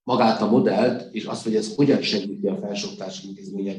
magát 0.04 0.42
a 0.42 0.50
modellt, 0.50 1.14
és 1.14 1.26
azt, 1.26 1.44
hogy 1.44 1.56
ez 1.56 1.76
hogyan 1.76 2.02
segíti 2.02 2.48
a 2.48 2.58
felsőoktatási 2.58 3.28
intézmények 3.28 3.78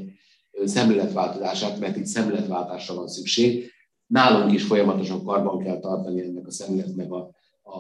szemléletváltozását, 0.64 1.80
mert 1.80 1.96
itt 1.96 2.06
szemléletváltásra 2.06 2.94
van 2.94 3.08
szükség. 3.08 3.70
Nálunk 4.06 4.52
is 4.52 4.62
folyamatosan 4.62 5.24
karban 5.24 5.58
kell 5.58 5.78
tartani 5.78 6.22
ennek 6.22 6.46
a 6.46 6.50
szemléletnek 6.50 7.12
a, 7.12 7.30
a, 7.62 7.76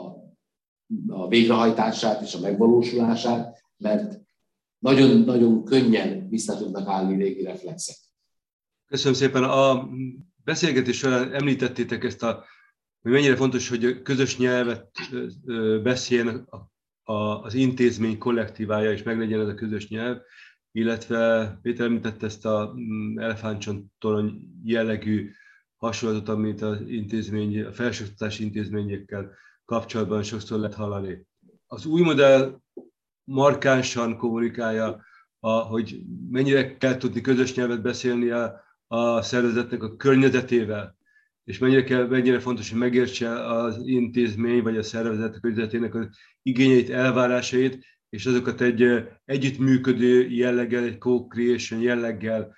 a 1.08 1.28
végrehajtását 1.28 2.22
és 2.22 2.34
a 2.34 2.40
megvalósulását, 2.40 3.62
mert 3.76 4.23
nagyon-nagyon 4.84 5.64
könnyen 5.64 6.28
vissza 6.28 6.56
tudnak 6.56 6.88
állni 6.88 7.22
régi 7.22 7.42
reflexek. 7.42 7.96
Köszönöm 8.86 9.14
szépen. 9.14 9.44
A 9.44 9.88
beszélgetés 10.44 10.96
során 10.96 11.32
említettétek 11.32 12.04
ezt 12.04 12.22
a, 12.22 12.44
hogy 13.02 13.12
mennyire 13.12 13.36
fontos, 13.36 13.68
hogy 13.68 14.02
közös 14.02 14.38
nyelvet 14.38 14.90
beszéljen 15.82 16.48
az 17.42 17.54
intézmény 17.54 18.18
kollektívája, 18.18 18.92
és 18.92 19.02
meglegyen 19.02 19.40
ez 19.40 19.48
a 19.48 19.54
közös 19.54 19.88
nyelv, 19.88 20.18
illetve 20.72 21.58
Péter 21.62 21.86
említette 21.86 22.26
ezt 22.26 22.46
a 22.46 22.74
mm, 22.76 23.18
elefántcsontorony 23.18 24.48
jellegű 24.64 25.30
hasonlatot, 25.76 26.28
amit 26.28 26.62
az 26.62 26.80
intézmény, 26.86 27.62
a 27.62 27.72
felsőoktatási 27.72 28.44
intézményekkel 28.44 29.30
kapcsolatban 29.64 30.22
sokszor 30.22 30.58
lehet 30.58 30.74
hallani. 30.74 31.26
Az 31.66 31.86
új 31.86 32.02
modell 32.02 32.62
markánsan 33.24 34.16
kommunikálja, 34.16 35.04
a, 35.40 35.50
hogy 35.50 36.00
mennyire 36.30 36.76
kell 36.76 36.96
tudni 36.96 37.20
közös 37.20 37.54
nyelvet 37.54 37.82
beszélni 37.82 38.30
a, 38.30 38.60
a 38.86 39.22
szervezetnek 39.22 39.82
a 39.82 39.96
környezetével, 39.96 40.96
és 41.44 41.58
mennyire, 41.58 41.84
kell, 41.84 42.06
mennyire 42.06 42.40
fontos, 42.40 42.70
hogy 42.70 42.78
megértse 42.78 43.46
az 43.46 43.80
intézmény 43.84 44.62
vagy 44.62 44.76
a 44.76 44.82
szervezet 44.82 45.40
környezetének 45.40 45.94
az 45.94 46.08
igényeit, 46.42 46.90
elvárásait, 46.90 47.84
és 48.08 48.26
azokat 48.26 48.60
egy 48.60 49.08
együttműködő 49.24 50.28
jelleggel, 50.28 50.84
egy 50.84 50.98
co-creation 50.98 51.80
jelleggel 51.80 52.54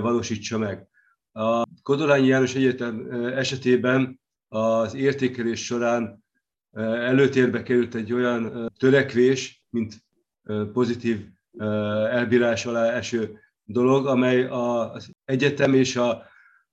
valósítsa 0.00 0.58
meg. 0.58 0.86
A 1.32 1.64
Kodolányi 1.82 2.26
János 2.26 2.54
Egyetem 2.54 3.10
esetében 3.12 4.20
az 4.48 4.94
értékelés 4.94 5.64
során 5.64 6.24
előtérbe 6.72 7.62
került 7.62 7.94
egy 7.94 8.12
olyan 8.12 8.72
törekvés, 8.78 9.61
mint 9.72 9.94
pozitív 10.72 11.26
elbírás 12.10 12.66
alá 12.66 12.92
eső 12.92 13.38
dolog, 13.64 14.06
amely 14.06 14.44
az 14.44 15.10
egyetem 15.24 15.74
és 15.74 15.96
a, 15.96 16.22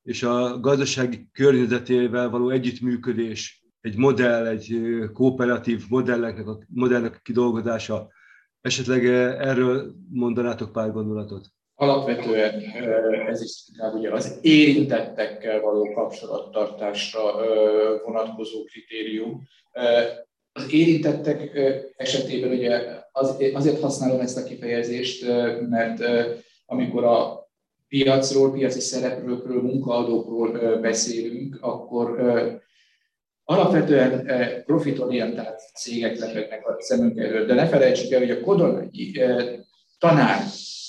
és 0.04 0.24
a 0.24 0.60
gazdasági 0.60 1.30
környezetével 1.32 2.30
való 2.30 2.50
együttműködés, 2.50 3.64
egy 3.82 3.98
modell, 3.98 4.46
egy 4.46 4.82
kooperatív 5.14 5.84
modellnek 5.90 6.48
a, 6.48 6.60
modellnek 6.68 7.16
a 7.16 7.20
kidolgozása. 7.22 8.08
Esetleg 8.62 9.06
erről 9.06 9.94
mondanátok 10.10 10.72
pár 10.72 10.92
gondolatot? 10.92 11.48
Alapvetően 11.76 12.62
ez 13.28 13.42
is 13.42 13.64
inkább 13.72 13.94
ugye 13.94 14.12
az 14.12 14.40
érintettekkel 14.42 15.62
való 15.62 15.94
kapcsolattartásra 15.94 17.22
vonatkozó 18.06 18.64
kritérium. 18.64 19.48
Az 20.52 20.74
érintettek 20.74 21.60
esetében 21.96 22.52
ugye 22.52 22.82
azért 23.54 23.82
használom 23.82 24.20
ezt 24.20 24.38
a 24.38 24.44
kifejezést, 24.44 25.26
mert 25.70 26.04
amikor 26.66 27.04
a 27.04 27.48
piacról, 27.88 28.52
piaci 28.52 28.80
szereplőkről, 28.80 29.62
munkaadókról 29.62 30.80
beszélünk, 30.80 31.58
akkor 31.62 32.20
alapvetően 33.44 34.26
profitorientált 34.66 35.62
cégek 35.76 36.20
lepetnek 36.20 36.68
a 36.68 36.76
szemünk 36.80 37.18
előtt. 37.18 37.48
De 37.48 37.54
ne 37.54 37.68
felejtsük 37.68 38.12
el, 38.12 38.20
hogy 38.20 38.32
a 38.32 38.42
Kodolányi 38.42 39.12
tanár 40.00 40.42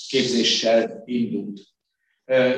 képzéssel 0.07 1.01
indult. 1.05 1.59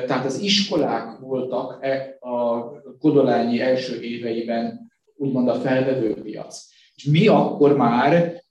Tehát 0.06 0.24
az 0.24 0.38
iskolák 0.38 1.18
voltak 1.18 1.84
a 2.20 2.70
Kodolányi 2.98 3.60
első 3.60 4.00
éveiben 4.00 4.92
úgymond 5.16 5.48
a 5.48 5.54
felvevő 5.54 6.14
piac. 6.14 6.72
És 6.96 7.04
mi 7.04 7.26
akkor 7.26 7.76
már 7.76 8.42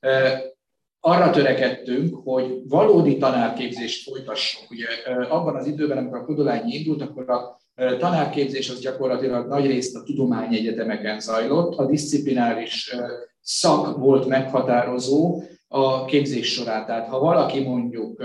arra 1.00 1.30
törekedtünk, 1.30 2.16
hogy 2.24 2.62
valódi 2.68 3.18
tanárképzést 3.18 4.10
folytassunk. 4.10 4.72
Ugye 4.72 4.86
abban 5.30 5.56
az 5.56 5.68
időben, 5.68 5.98
amikor 5.98 6.18
a 6.18 6.26
Kodolányi 6.26 6.74
indult, 6.74 7.02
akkor 7.02 7.30
a 7.30 7.62
tanárképzés 8.00 8.70
az 8.70 8.80
gyakorlatilag 8.80 9.48
nagy 9.48 9.66
részt 9.66 9.96
a 9.96 10.04
tudományegyetemeken 10.04 11.20
zajlott, 11.20 11.78
a 11.78 11.86
disziplináris 11.86 12.96
szak 13.42 13.98
volt 13.98 14.28
meghatározó 14.28 15.42
a 15.68 16.06
képzés 16.06 16.54
során. 16.54 16.86
Tehát 16.86 17.08
ha 17.08 17.20
valaki 17.20 17.64
mondjuk 17.64 18.24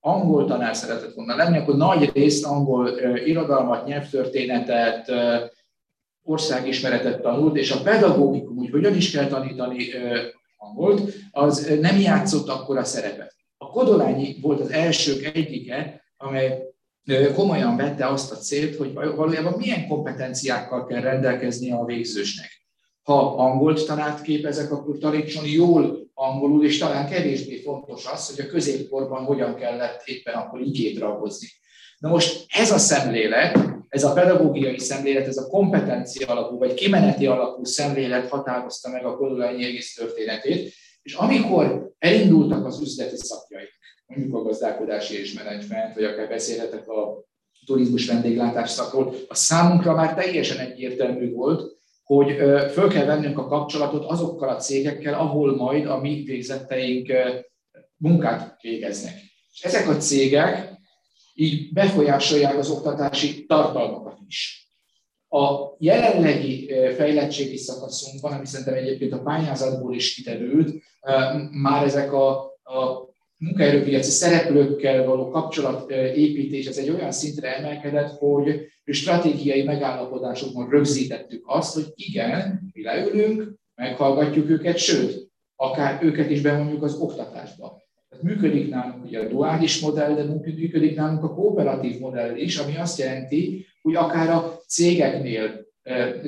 angol 0.00 0.44
tanár 0.44 0.76
szeretett 0.76 1.14
volna 1.14 1.36
lenni, 1.36 1.58
akkor 1.58 1.76
nagy 1.76 2.10
részt 2.14 2.44
angol 2.46 2.88
irodalmat, 3.24 3.86
nyelvtörténetet, 3.86 5.12
országismeretet 6.24 7.22
tanult, 7.22 7.56
és 7.56 7.70
a 7.70 7.82
pedagógikum, 7.82 8.56
hogy 8.56 8.70
hogyan 8.70 8.94
is 8.94 9.10
kell 9.10 9.26
tanítani 9.26 9.86
angolt, 10.56 11.12
az 11.30 11.76
nem 11.80 12.00
játszott 12.00 12.48
akkor 12.48 12.76
a 12.78 12.84
szerepet. 12.84 13.34
A 13.56 13.66
Kodolányi 13.66 14.36
volt 14.40 14.60
az 14.60 14.70
elsők 14.70 15.36
egyike, 15.36 16.04
amely 16.16 16.62
komolyan 17.34 17.76
vette 17.76 18.06
azt 18.06 18.32
a 18.32 18.36
célt, 18.36 18.76
hogy 18.76 18.92
valójában 18.92 19.54
milyen 19.56 19.86
kompetenciákkal 19.86 20.86
kell 20.86 21.00
rendelkezni 21.00 21.70
a 21.70 21.84
végzősnek. 21.84 22.62
Ha 23.02 23.36
angolt 23.36 23.86
tanárt 23.86 24.22
képezek, 24.22 24.72
akkor 24.72 24.98
tanítson 24.98 25.46
jól 25.46 26.10
angolul, 26.14 26.64
és 26.64 26.78
talán 26.78 27.08
kevésbé 27.08 27.56
fontos 27.56 28.06
az, 28.12 28.36
hogy 28.36 28.44
a 28.44 28.48
középkorban 28.48 29.24
hogyan 29.24 29.54
kellett 29.54 30.02
éppen 30.04 30.34
akkor 30.34 30.60
igét 30.60 30.98
ragozni. 30.98 31.46
Na 31.98 32.08
most 32.08 32.46
ez 32.48 32.70
a 32.70 32.78
szemlélet, 32.78 33.73
ez 33.94 34.04
a 34.04 34.12
pedagógiai 34.12 34.78
szemlélet, 34.78 35.26
ez 35.26 35.36
a 35.36 35.46
kompetencia 35.46 36.26
alapú 36.26 36.58
vagy 36.58 36.74
kimeneti 36.74 37.26
alapú 37.26 37.64
szemlélet 37.64 38.28
határozta 38.28 38.90
meg 38.90 39.04
a 39.04 39.16
Kodolányi 39.16 39.64
egész 39.64 39.94
történetét, 39.94 40.72
és 41.02 41.14
amikor 41.14 41.92
elindultak 41.98 42.66
az 42.66 42.80
üzleti 42.80 43.16
szakjaik, 43.16 43.68
mondjuk 44.06 44.36
a 44.36 44.42
gazdálkodási 44.42 45.18
és 45.20 45.32
menedzsment, 45.32 45.94
vagy 45.94 46.04
akár 46.04 46.28
beszélhetek 46.28 46.88
a 46.88 47.24
turizmus 47.66 48.06
vendéglátás 48.06 48.70
szakról, 48.70 49.14
a 49.28 49.34
számunkra 49.34 49.94
már 49.94 50.14
teljesen 50.14 50.58
egyértelmű 50.58 51.32
volt, 51.32 51.72
hogy 52.02 52.36
föl 52.72 52.88
kell 52.88 53.04
vennünk 53.04 53.38
a 53.38 53.46
kapcsolatot 53.46 54.04
azokkal 54.10 54.48
a 54.48 54.56
cégekkel, 54.56 55.14
ahol 55.14 55.56
majd 55.56 55.86
a 55.86 56.00
mi 56.00 56.22
végzetteink 56.26 57.12
munkát 57.96 58.56
végeznek. 58.60 59.14
És 59.52 59.62
ezek 59.62 59.88
a 59.88 59.96
cégek 59.96 60.72
így 61.34 61.72
befolyásolják 61.72 62.58
az 62.58 62.70
oktatási 62.70 63.46
tartalmakat 63.46 64.18
is. 64.26 64.68
A 65.28 65.74
jelenlegi 65.78 66.72
fejlettségi 66.96 67.56
szakaszunkban, 67.56 68.32
ami 68.32 68.46
szerintem 68.46 68.74
egyébként 68.74 69.12
a 69.12 69.22
pályázatból 69.22 69.94
is 69.94 70.14
kiderült, 70.14 70.82
már 71.50 71.84
ezek 71.84 72.12
a, 72.12 72.38
a 72.62 73.12
munkaerőpiaci 73.38 74.10
szereplőkkel 74.10 75.04
való 75.04 75.28
kapcsolatépítés 75.28 76.66
ez 76.66 76.76
egy 76.76 76.90
olyan 76.90 77.12
szintre 77.12 77.56
emelkedett, 77.56 78.18
hogy 78.18 78.66
stratégiai 78.84 79.62
megállapodásokban 79.62 80.68
rögzítettük 80.68 81.44
azt, 81.46 81.74
hogy 81.74 81.92
igen, 81.94 82.70
mi 82.72 82.82
leülünk, 82.82 83.54
meghallgatjuk 83.74 84.50
őket, 84.50 84.78
sőt, 84.78 85.30
akár 85.56 86.02
őket 86.02 86.30
is 86.30 86.40
bevonjuk 86.40 86.82
az 86.82 86.94
oktatásba. 86.94 87.82
Működik 88.22 88.70
nálunk 88.70 89.04
ugye 89.04 89.20
a 89.20 89.28
duális 89.28 89.80
modell, 89.80 90.14
de 90.14 90.22
működik 90.22 90.96
nálunk 90.96 91.24
a 91.24 91.34
kooperatív 91.34 91.98
modell 91.98 92.36
is, 92.36 92.56
ami 92.56 92.76
azt 92.76 92.98
jelenti, 92.98 93.66
hogy 93.82 93.94
akár 93.94 94.30
a 94.30 94.60
cégeknél 94.66 95.66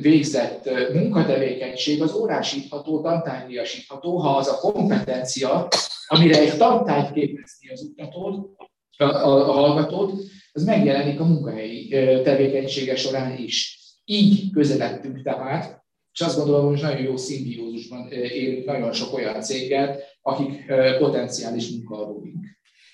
végzett 0.01 0.71
munkatevékenység 0.93 2.03
az 2.03 2.15
órásítható, 2.15 3.01
tantárgyasítható, 3.01 4.17
ha 4.17 4.37
az 4.37 4.49
a 4.49 4.59
kompetencia, 4.59 5.69
amire 6.07 6.41
egy 6.41 6.57
tantárgy 6.57 7.13
képezni 7.13 7.71
az 7.73 7.93
oktatót, 7.97 8.57
a, 8.97 9.05
a, 9.05 9.53
hallgatót, 9.53 10.13
az 10.53 10.65
megjelenik 10.65 11.21
a 11.21 11.25
munkahelyi 11.25 11.89
tevékenysége 12.23 12.97
során 12.97 13.39
is. 13.39 13.79
Így 14.05 14.51
közeledtünk 14.51 15.23
tehát, 15.23 15.85
és 16.13 16.21
azt 16.21 16.37
gondolom, 16.37 16.67
hogy 16.67 16.81
nagyon 16.81 17.03
jó 17.03 17.17
szimbiózusban 17.17 18.11
élünk 18.11 18.65
nagyon 18.65 18.93
sok 18.93 19.15
olyan 19.15 19.41
céggel, 19.41 19.97
akik 20.27 20.65
potenciális 20.99 21.71
munkaadóink. 21.71 22.45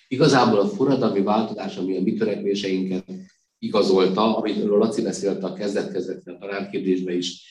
Igazából 0.08 0.58
a 0.58 0.66
forradalmi 0.66 1.22
változás, 1.22 1.76
ami 1.76 1.96
a 1.96 2.00
mi 2.02 2.14
törekvéseinket 2.14 3.12
igazolta, 3.58 4.36
amiről 4.36 4.78
Laci 4.78 5.02
beszélt 5.02 5.42
a 5.42 5.52
kezdet-kezdetben 5.52 6.34
a 6.34 6.38
tanárkérdésben 6.38 7.16
is, 7.16 7.42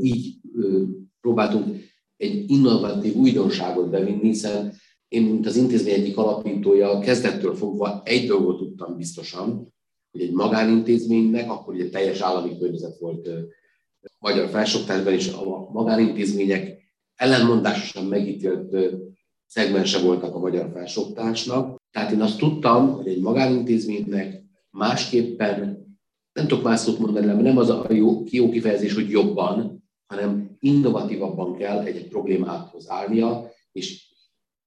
így 0.00 0.36
próbáltunk 1.20 1.76
egy 2.16 2.50
innovatív 2.50 3.14
újdonságot 3.14 3.90
bevinni, 3.90 4.28
hiszen 4.28 4.74
én, 5.08 5.22
mint 5.22 5.46
az 5.46 5.56
intézmény 5.56 5.94
egyik 5.94 6.16
alapítója, 6.16 6.98
kezdettől 6.98 7.54
fogva 7.54 8.02
egy 8.04 8.26
dolgot 8.26 8.58
tudtam 8.58 8.96
biztosan, 8.96 9.72
hogy 10.10 10.20
egy 10.20 10.32
magánintézménynek, 10.32 11.50
akkor 11.50 11.74
ugye 11.74 11.88
teljes 11.88 12.20
állami 12.20 12.58
környezet 12.58 12.98
volt 12.98 13.28
magyar 14.18 14.48
felsőoktatásban, 14.48 15.12
és 15.12 15.28
a 15.28 15.70
magánintézmények 15.72 16.81
ellenmondásosan 17.16 18.04
megítélt 18.04 18.76
szegmense 19.46 19.98
voltak 19.98 20.34
a 20.34 20.38
magyar 20.38 20.70
felsőoktatásnak. 20.72 21.80
Tehát 21.90 22.12
én 22.12 22.20
azt 22.20 22.38
tudtam, 22.38 22.92
hogy 22.92 23.08
egy 23.08 23.20
magánintézménynek 23.20 24.42
másképpen, 24.70 25.58
nem 26.32 26.46
tudok 26.46 26.64
más 26.64 26.80
szót 26.80 26.98
mondani, 26.98 27.26
mert 27.26 27.40
nem 27.40 27.58
az 27.58 27.70
a 27.70 27.86
jó, 27.90 28.22
jó 28.30 28.50
kifejezés, 28.50 28.94
hogy 28.94 29.10
jobban, 29.10 29.84
hanem 30.06 30.56
innovatívabban 30.58 31.56
kell 31.56 31.80
egy, 31.80 32.08
problémához 32.08 32.90
állnia, 32.90 33.50
és 33.72 34.10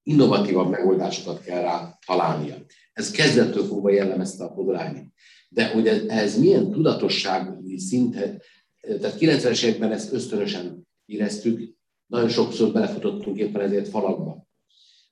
innovatívabb 0.04 0.70
megoldásokat 0.70 1.42
kell 1.42 1.62
rá 1.62 1.98
találnia. 2.06 2.56
Ez 2.94 3.12
kezdettől 3.12 3.64
fogva 3.64 3.92
jellemezte 3.92 4.44
a 4.44 4.54
Podolányi. 4.54 5.12
De 5.50 5.68
hogy 5.68 5.88
ez 6.08 6.40
milyen 6.40 6.72
tudatossági 6.72 7.78
szintet, 7.80 8.44
tehát 8.82 9.18
90-es 9.20 9.64
években 9.64 9.92
ezt 9.92 10.14
ösztönösen 10.14 10.88
éreztük, 11.06 11.75
nagyon 12.06 12.30
sokszor 12.30 12.72
belefutottunk 12.72 13.38
éppen 13.38 13.62
ezért 13.62 13.88
falakba. 13.88 14.48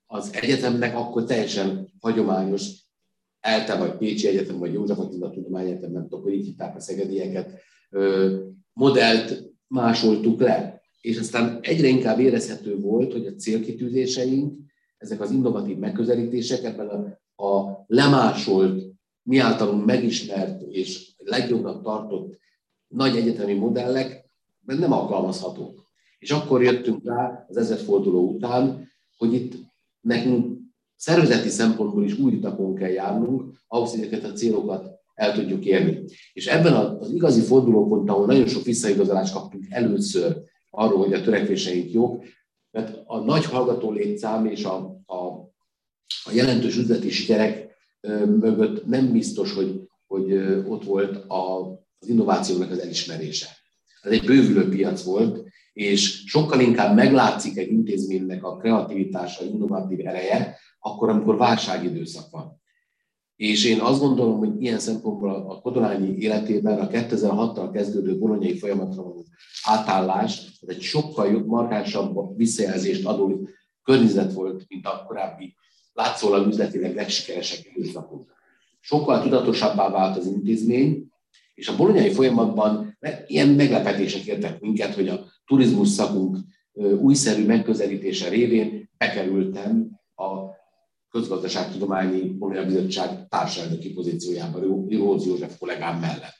Az 0.06 0.34
egyetemnek 0.34 0.95
akkor 0.97 1.23
teljesen 1.23 1.93
hagyományos 1.99 2.84
ELTE 3.39 3.77
vagy 3.77 3.97
Pécsi 3.97 4.27
Egyetem, 4.27 4.58
vagy 4.58 4.73
József 4.73 4.99
Attila 4.99 5.29
Tudományegyetem, 5.29 5.91
nem 5.91 6.01
tudom, 6.01 6.21
hogy 6.21 6.34
így 6.34 6.45
hitták 6.45 6.75
a 6.75 6.79
szegedieket, 6.79 7.62
modellt 8.73 9.43
másoltuk 9.67 10.39
le. 10.41 10.82
És 11.01 11.17
aztán 11.17 11.60
egyre 11.62 11.88
inkább 11.88 12.19
érezhető 12.19 12.79
volt, 12.79 13.12
hogy 13.12 13.25
a 13.25 13.36
célkitűzéseink, 13.36 14.60
ezek 14.97 15.21
az 15.21 15.32
innovatív 15.32 15.77
megközelítések 15.77 16.63
ebben 16.63 16.88
a, 16.88 17.43
a 17.45 17.84
lemásolt, 17.88 18.84
mi 19.23 19.38
általunk 19.38 19.86
megismert 19.86 20.62
és 20.62 21.13
legjobbnak 21.17 21.84
tartott 21.84 22.38
nagy 22.88 23.17
egyetemi 23.17 23.53
modellek 23.53 24.29
nem 24.65 24.91
alkalmazhatók. 24.91 25.83
És 26.23 26.31
akkor 26.31 26.63
jöttünk 26.63 27.05
rá 27.05 27.45
az 27.49 27.57
ezredforduló 27.57 28.29
után, 28.29 28.89
hogy 29.17 29.33
itt 29.33 29.53
nekünk 30.01 30.57
szervezeti 30.95 31.49
szempontból 31.49 32.03
is 32.03 32.17
új 32.17 32.33
utakon 32.33 32.75
kell 32.75 32.89
járnunk, 32.89 33.53
ahhoz, 33.67 33.91
hogy 33.91 33.99
ezeket 33.99 34.23
a 34.23 34.33
célokat 34.33 34.99
el 35.13 35.33
tudjuk 35.33 35.65
érni. 35.65 36.03
És 36.33 36.47
ebben 36.47 36.73
az 36.73 37.12
igazi 37.12 37.41
fordulópont, 37.41 38.09
ahol 38.09 38.25
nagyon 38.25 38.47
sok 38.47 38.63
visszaigazolást 38.63 39.33
kaptunk 39.33 39.65
először 39.69 40.41
arról, 40.69 40.97
hogy 40.97 41.13
a 41.13 41.21
törekvéseink 41.21 41.91
jók, 41.91 42.23
mert 42.71 43.01
a 43.05 43.19
nagy 43.19 43.45
hallgató 43.45 43.91
létszám 43.91 44.45
és 44.45 44.63
a, 44.63 44.75
a, 45.05 45.15
a 46.23 46.31
jelentős 46.33 46.77
üzleti 46.77 47.09
sikerek 47.09 47.75
mögött 48.25 48.86
nem 48.86 49.12
biztos, 49.12 49.53
hogy, 49.53 49.81
hogy 50.07 50.33
ott 50.67 50.83
volt 50.83 51.15
a, 51.15 51.71
az 51.99 52.07
innovációnak 52.07 52.71
az 52.71 52.79
elismerése. 52.79 53.47
Ez 54.01 54.12
egy 54.12 54.25
bővülő 54.25 54.69
piac 54.69 55.03
volt, 55.03 55.42
és 55.73 56.23
sokkal 56.25 56.59
inkább 56.59 56.95
meglátszik 56.95 57.57
egy 57.57 57.71
intézménynek 57.71 58.43
a 58.43 58.57
kreativitása, 58.57 59.45
innovatív 59.45 60.07
ereje, 60.07 60.57
akkor, 60.79 61.09
amikor 61.09 61.38
válságidőszak 61.38 62.31
van. 62.31 62.62
És 63.36 63.65
én 63.65 63.79
azt 63.79 63.99
gondolom, 63.99 64.38
hogy 64.38 64.62
ilyen 64.62 64.79
szempontból 64.79 65.29
a 65.29 65.62
Kodolányi 65.62 66.17
életében 66.17 66.79
a 66.79 66.88
2006-tal 66.88 67.69
kezdődő 67.73 68.17
bolonyai 68.17 68.57
folyamatra 68.57 69.03
való 69.03 69.25
átállás, 69.63 70.57
ez 70.62 70.75
egy 70.75 70.81
sokkal 70.81 71.27
jobb, 71.27 71.45
markánsabb 71.45 72.38
visszajelzést 72.38 73.05
adó 73.05 73.47
környezet 73.83 74.33
volt, 74.33 74.65
mint 74.67 74.86
a 74.86 75.03
korábbi 75.07 75.55
látszólag 75.93 76.47
üzletileg 76.47 76.95
legsikeresebb 76.95 77.65
időszakok. 77.73 78.31
Sokkal 78.79 79.21
tudatosabbá 79.21 79.89
vált 79.89 80.17
az 80.17 80.25
intézmény, 80.25 81.07
és 81.53 81.67
a 81.67 81.75
bolonyai 81.75 82.12
folyamatban 82.12 82.92
ilyen 83.28 83.48
meglepetések 83.48 84.26
értek 84.26 84.60
minket, 84.60 84.94
hogy 84.94 85.08
a 85.08 85.26
turizmus 85.46 85.88
szakunk 85.88 86.38
újszerű 87.02 87.46
megközelítése 87.46 88.30
révén 88.30 88.89
bekerültem 88.98 90.00
a 90.16 90.62
Közgazdaságtudományi 91.10 92.38
Bizottság 92.66 93.28
társelnöki 93.28 93.94
pozíciójában, 93.94 94.88
Róz 94.89 95.26
József 95.26 95.58
kollégám 95.58 96.00
mellett. 96.00 96.34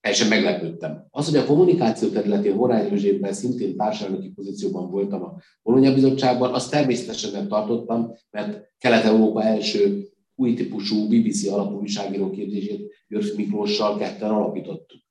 Teljesen 0.00 0.28
meglepődtem. 0.28 1.06
Az, 1.10 1.28
hogy 1.30 1.36
a 1.36 1.44
kommunikáció 1.44 2.08
területén 2.08 2.54
Horány 2.54 2.88
Józsefben 2.90 3.32
szintén 3.32 3.76
társelnöki 3.76 4.28
pozícióban 4.28 4.90
voltam 4.90 5.22
a 5.22 5.34
Bologna 5.62 5.94
Bizottságban, 5.94 6.54
azt 6.54 6.70
természetesen 6.70 7.30
nem 7.32 7.48
tartottam, 7.48 8.12
mert 8.30 8.74
Kelet-Európa 8.78 9.42
első 9.42 10.08
új 10.34 10.54
típusú 10.54 11.08
BBC 11.08 11.46
alapú 11.46 11.80
újságíró 11.80 12.30
képzését 12.30 12.92
György 13.08 13.32
Miklóssal 13.36 13.98
ketten 13.98 14.30
alapítottuk. 14.30 15.05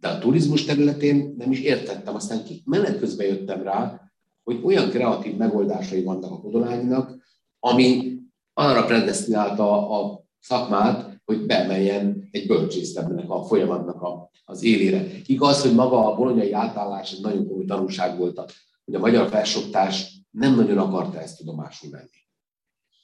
De 0.00 0.08
a 0.08 0.18
turizmus 0.18 0.64
területén 0.64 1.34
nem 1.38 1.52
is 1.52 1.60
értettem, 1.60 2.14
aztán 2.14 2.42
menet 2.64 2.98
közben 2.98 3.26
jöttem 3.26 3.62
rá, 3.62 4.10
hogy 4.42 4.60
olyan 4.62 4.90
kreatív 4.90 5.36
megoldásai 5.36 6.02
vannak 6.02 6.30
a 6.30 6.40
Kodolányinak, 6.40 7.16
ami 7.58 8.16
arra 8.52 8.84
predestinálta 8.84 9.90
a 10.00 10.24
szakmát, 10.40 11.20
hogy 11.24 11.46
beemeljen 11.46 12.28
egy 12.30 12.46
bölcsészt 12.46 12.98
ennek 12.98 13.30
a 13.30 13.44
folyamatnak 13.44 14.02
a, 14.02 14.30
az 14.44 14.62
élére. 14.62 15.06
Igaz, 15.26 15.62
hogy 15.62 15.74
maga 15.74 16.12
a 16.12 16.16
bolonyai 16.16 16.52
átállás 16.52 17.12
egy 17.12 17.20
nagyon 17.20 17.46
komoly 17.46 17.64
tanulság 17.64 18.18
volt, 18.18 18.54
hogy 18.84 18.94
a 18.94 18.98
magyar 18.98 19.28
felsőoktatás 19.28 20.24
nem 20.30 20.54
nagyon 20.54 20.78
akarta 20.78 21.20
ezt 21.20 21.38
tudomásul 21.38 21.90
venni. 21.90 22.08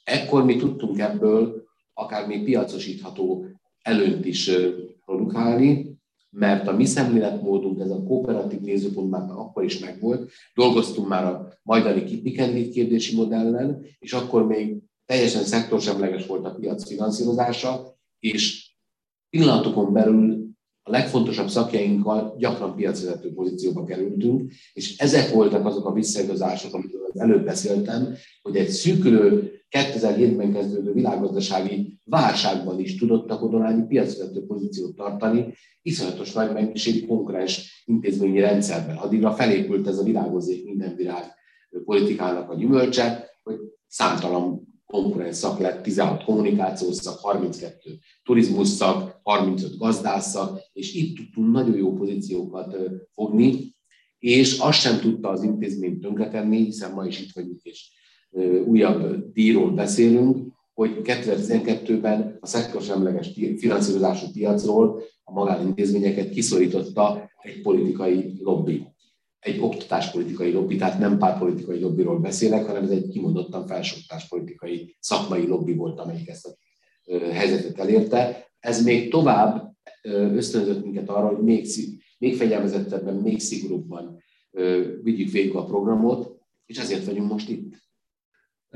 Ekkor 0.04 0.44
mi 0.44 0.56
tudtunk 0.56 0.98
ebből 0.98 1.64
akár 1.94 2.26
még 2.26 2.44
piacosítható 2.44 3.44
előnyt 3.82 4.24
is 4.24 4.50
produkálni, 5.04 5.95
mert 6.38 6.68
a 6.68 6.72
mi 6.72 6.84
szemléletmódunk, 6.84 7.80
ez 7.80 7.90
a 7.90 8.02
kooperatív 8.02 8.60
nézőpont 8.60 9.10
már 9.10 9.30
akkor 9.30 9.64
is 9.64 9.78
megvolt, 9.78 10.30
dolgoztunk 10.54 11.08
már 11.08 11.24
a 11.24 11.48
majdani 11.62 12.04
kipikenlét 12.04 12.72
kérdési 12.72 13.16
modellen, 13.16 13.86
és 13.98 14.12
akkor 14.12 14.46
még 14.46 14.76
teljesen 15.06 15.42
szektorsemleges 15.42 16.26
volt 16.26 16.44
a 16.44 16.54
piac 16.54 16.86
finanszírozása, 16.86 17.98
és 18.18 18.70
pillanatokon 19.30 19.92
belül 19.92 20.48
a 20.82 20.90
legfontosabb 20.90 21.48
szakjainkkal 21.48 22.34
gyakran 22.38 22.74
piacvezető 22.74 23.32
pozícióba 23.32 23.84
kerültünk, 23.84 24.52
és 24.72 24.96
ezek 24.98 25.30
voltak 25.30 25.66
azok 25.66 25.86
a 25.86 25.92
visszaigazások, 25.92 26.74
amiről 26.74 27.10
előbb 27.14 27.44
beszéltem, 27.44 28.14
hogy 28.42 28.56
egy 28.56 28.68
szűkülő 28.68 29.55
2007-ben 29.70 30.52
kezdődő 30.52 30.92
világgazdasági 30.92 31.98
válságban 32.04 32.80
is 32.80 32.96
tudott 32.96 33.30
a 33.30 33.38
Kodolányi 33.38 33.86
piacvezető 33.86 34.46
pozíciót 34.46 34.96
tartani, 34.96 35.54
iszonyatos 35.82 36.32
nagy 36.32 36.52
mennyiségű 36.52 37.06
konkurens 37.06 37.84
intézményi 37.86 38.40
rendszerben. 38.40 38.96
Addigra 38.96 39.32
felépült 39.32 39.86
ez 39.86 39.98
a 39.98 40.02
virágozék 40.02 40.64
minden 40.64 40.96
virág 40.96 41.34
politikának 41.84 42.50
a 42.50 42.54
gyümölcse, 42.54 43.30
hogy 43.42 43.58
számtalan 43.86 44.74
konkurens 44.86 45.36
szak 45.36 45.58
lett, 45.58 45.82
16 45.82 46.24
kommunikációs 46.24 46.94
szak, 46.94 47.18
32 47.18 47.98
turizmus 48.22 48.68
szak, 48.68 49.20
35 49.22 49.78
gazdászak, 49.78 50.60
és 50.72 50.94
itt 50.94 51.16
tudtunk 51.16 51.52
nagyon 51.52 51.76
jó 51.76 51.92
pozíciókat 51.92 52.76
fogni, 53.14 53.74
és 54.18 54.58
azt 54.58 54.80
sem 54.80 55.00
tudta 55.00 55.28
az 55.28 55.42
intézmény 55.42 56.00
tönkretenni, 56.00 56.64
hiszen 56.64 56.92
ma 56.92 57.06
is 57.06 57.20
itt 57.20 57.32
vagyunk, 57.32 57.62
és 57.62 57.90
újabb 58.66 59.32
díjról 59.32 59.70
beszélünk, 59.70 60.54
hogy 60.74 61.00
2012-ben 61.02 62.36
a 62.40 62.46
szektorsemleges 62.46 63.30
finanszírozású 63.56 64.26
piacról 64.32 65.02
a 65.24 65.32
magánintézményeket 65.32 66.28
kiszorította 66.28 67.30
egy 67.42 67.60
politikai 67.60 68.32
lobby, 68.42 68.86
egy 69.40 69.58
oktatáspolitikai 69.60 70.52
lobby, 70.52 70.76
tehát 70.76 70.98
nem 70.98 71.18
pártpolitikai 71.18 71.80
lobbyról 71.80 72.18
beszélek, 72.18 72.66
hanem 72.66 72.82
ez 72.82 72.90
egy 72.90 73.08
kimondottan 73.08 73.66
felsőoktatáspolitikai 73.66 74.96
szakmai 75.00 75.46
lobby 75.46 75.74
volt, 75.74 76.00
amelyik 76.00 76.28
ezt 76.28 76.46
a 76.46 76.56
helyzetet 77.32 77.78
elérte. 77.78 78.50
Ez 78.58 78.84
még 78.84 79.10
tovább 79.10 79.72
ösztönzött 80.34 80.84
minket 80.84 81.08
arra, 81.08 81.26
hogy 81.26 81.44
még, 81.44 81.66
még 82.18 82.36
fegyelmezettebben, 82.36 83.14
még 83.14 83.40
szigorúbban 83.40 84.22
vigyük 85.02 85.30
végig 85.30 85.54
a 85.54 85.64
programot, 85.64 86.36
és 86.66 86.78
ezért 86.78 87.04
vagyunk 87.04 87.30
most 87.30 87.48
itt. 87.48 87.85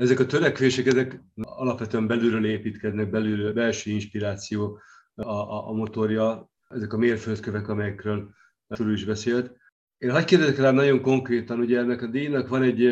Ezek 0.01 0.19
a 0.19 0.25
törekvések, 0.25 0.85
ezek 0.85 1.21
alapvetően 1.35 2.07
belülről 2.07 2.45
építkeznek, 2.45 3.09
belülről, 3.09 3.53
belső 3.53 3.91
inspiráció 3.91 4.79
a, 5.15 5.29
a, 5.29 5.67
a 5.69 5.71
motorja, 5.71 6.49
ezek 6.67 6.93
a 6.93 6.97
mérföldkövek, 6.97 7.67
amelyekről 7.67 8.29
Turu 8.67 8.91
is 8.91 9.05
beszélt. 9.05 9.55
Én 9.97 10.11
hagyj 10.11 10.25
kérdezek 10.25 10.57
rá 10.57 10.71
nagyon 10.71 11.01
konkrétan, 11.01 11.59
ugye 11.59 11.79
ennek 11.79 12.01
a 12.01 12.07
díjnak 12.07 12.47
van 12.47 12.63
egy 12.63 12.89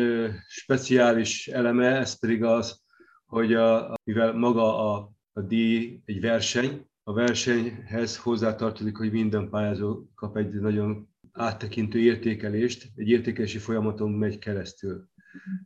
speciális 0.48 1.48
eleme, 1.48 1.96
ez 1.98 2.18
pedig 2.18 2.44
az, 2.44 2.80
hogy 3.26 3.54
a, 3.54 3.94
mivel 4.04 4.32
maga 4.32 4.92
a, 4.92 5.12
a 5.32 5.40
díj 5.40 6.00
egy 6.04 6.20
verseny, 6.20 6.86
a 7.02 7.12
versenyhez 7.12 8.16
hozzátartozik, 8.16 8.96
hogy 8.96 9.12
minden 9.12 9.48
pályázó 9.48 10.04
kap 10.14 10.36
egy 10.36 10.52
nagyon 10.52 11.08
áttekintő 11.32 11.98
értékelést, 11.98 12.88
egy 12.94 13.08
értékelési 13.08 13.58
folyamaton 13.58 14.10
megy 14.10 14.38
keresztül. 14.38 15.09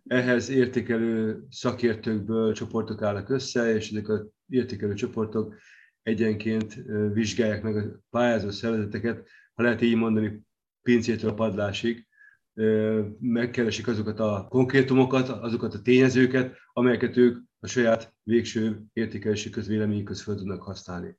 Ehhez 0.07 0.49
értékelő 0.49 1.45
szakértőkből 1.51 2.53
csoportok 2.53 3.03
állnak 3.03 3.29
össze, 3.29 3.75
és 3.75 3.91
ezek 3.91 4.09
az 4.09 4.27
értékelő 4.49 4.95
csoportok 4.95 5.55
egyenként 6.03 6.75
vizsgálják 7.13 7.63
meg 7.63 7.77
a 7.77 8.01
pályázó 8.11 8.51
szervezeteket, 8.51 9.29
ha 9.55 9.63
lehet 9.63 9.81
így 9.81 9.97
mondani, 9.97 10.43
pincétől 10.83 11.31
a 11.31 11.35
padlásig, 11.35 12.07
megkeresik 13.21 13.89
azokat 13.89 14.21
a 14.21 14.47
konkrétumokat, 14.49 15.29
azokat 15.29 15.75
a 15.75 15.83
tényezőket, 15.83 16.57
amelyeket 16.73 17.17
ők 17.17 17.43
a 17.61 17.67
saját 17.67 18.15
végső 18.23 18.83
értékelési 18.93 19.51
közvéleményükhöz 19.51 20.23
fel 20.23 20.35
tudnak 20.35 20.63
használni. 20.63 21.19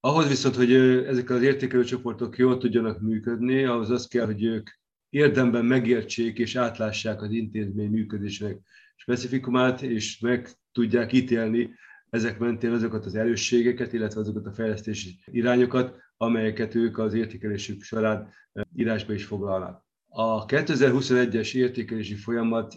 Ahhoz 0.00 0.28
viszont, 0.28 0.54
hogy 0.54 0.72
ezek 1.06 1.30
az 1.30 1.42
értékelő 1.42 1.84
csoportok 1.84 2.38
jól 2.38 2.58
tudjanak 2.58 3.00
működni, 3.00 3.64
ahhoz 3.64 3.90
az 3.90 4.06
kell, 4.06 4.26
hogy 4.26 4.44
ők 4.44 4.70
érdemben 5.14 5.64
megértsék 5.64 6.38
és 6.38 6.56
átlássák 6.56 7.22
az 7.22 7.30
intézmény 7.30 7.90
működésének 7.90 8.58
specifikumát, 8.96 9.82
és 9.82 10.18
meg 10.18 10.48
tudják 10.72 11.12
ítélni 11.12 11.70
ezek 12.10 12.38
mentén 12.38 12.72
azokat 12.72 13.06
az 13.06 13.14
erősségeket, 13.14 13.92
illetve 13.92 14.20
azokat 14.20 14.46
a 14.46 14.52
fejlesztési 14.52 15.18
irányokat, 15.24 15.96
amelyeket 16.16 16.74
ők 16.74 16.98
az 16.98 17.14
értékelésük 17.14 17.82
során 17.82 18.32
írásba 18.76 19.12
is 19.12 19.24
foglalnak. 19.24 19.84
A 20.08 20.46
2021-es 20.46 21.54
értékelési 21.54 22.14
folyamat 22.14 22.76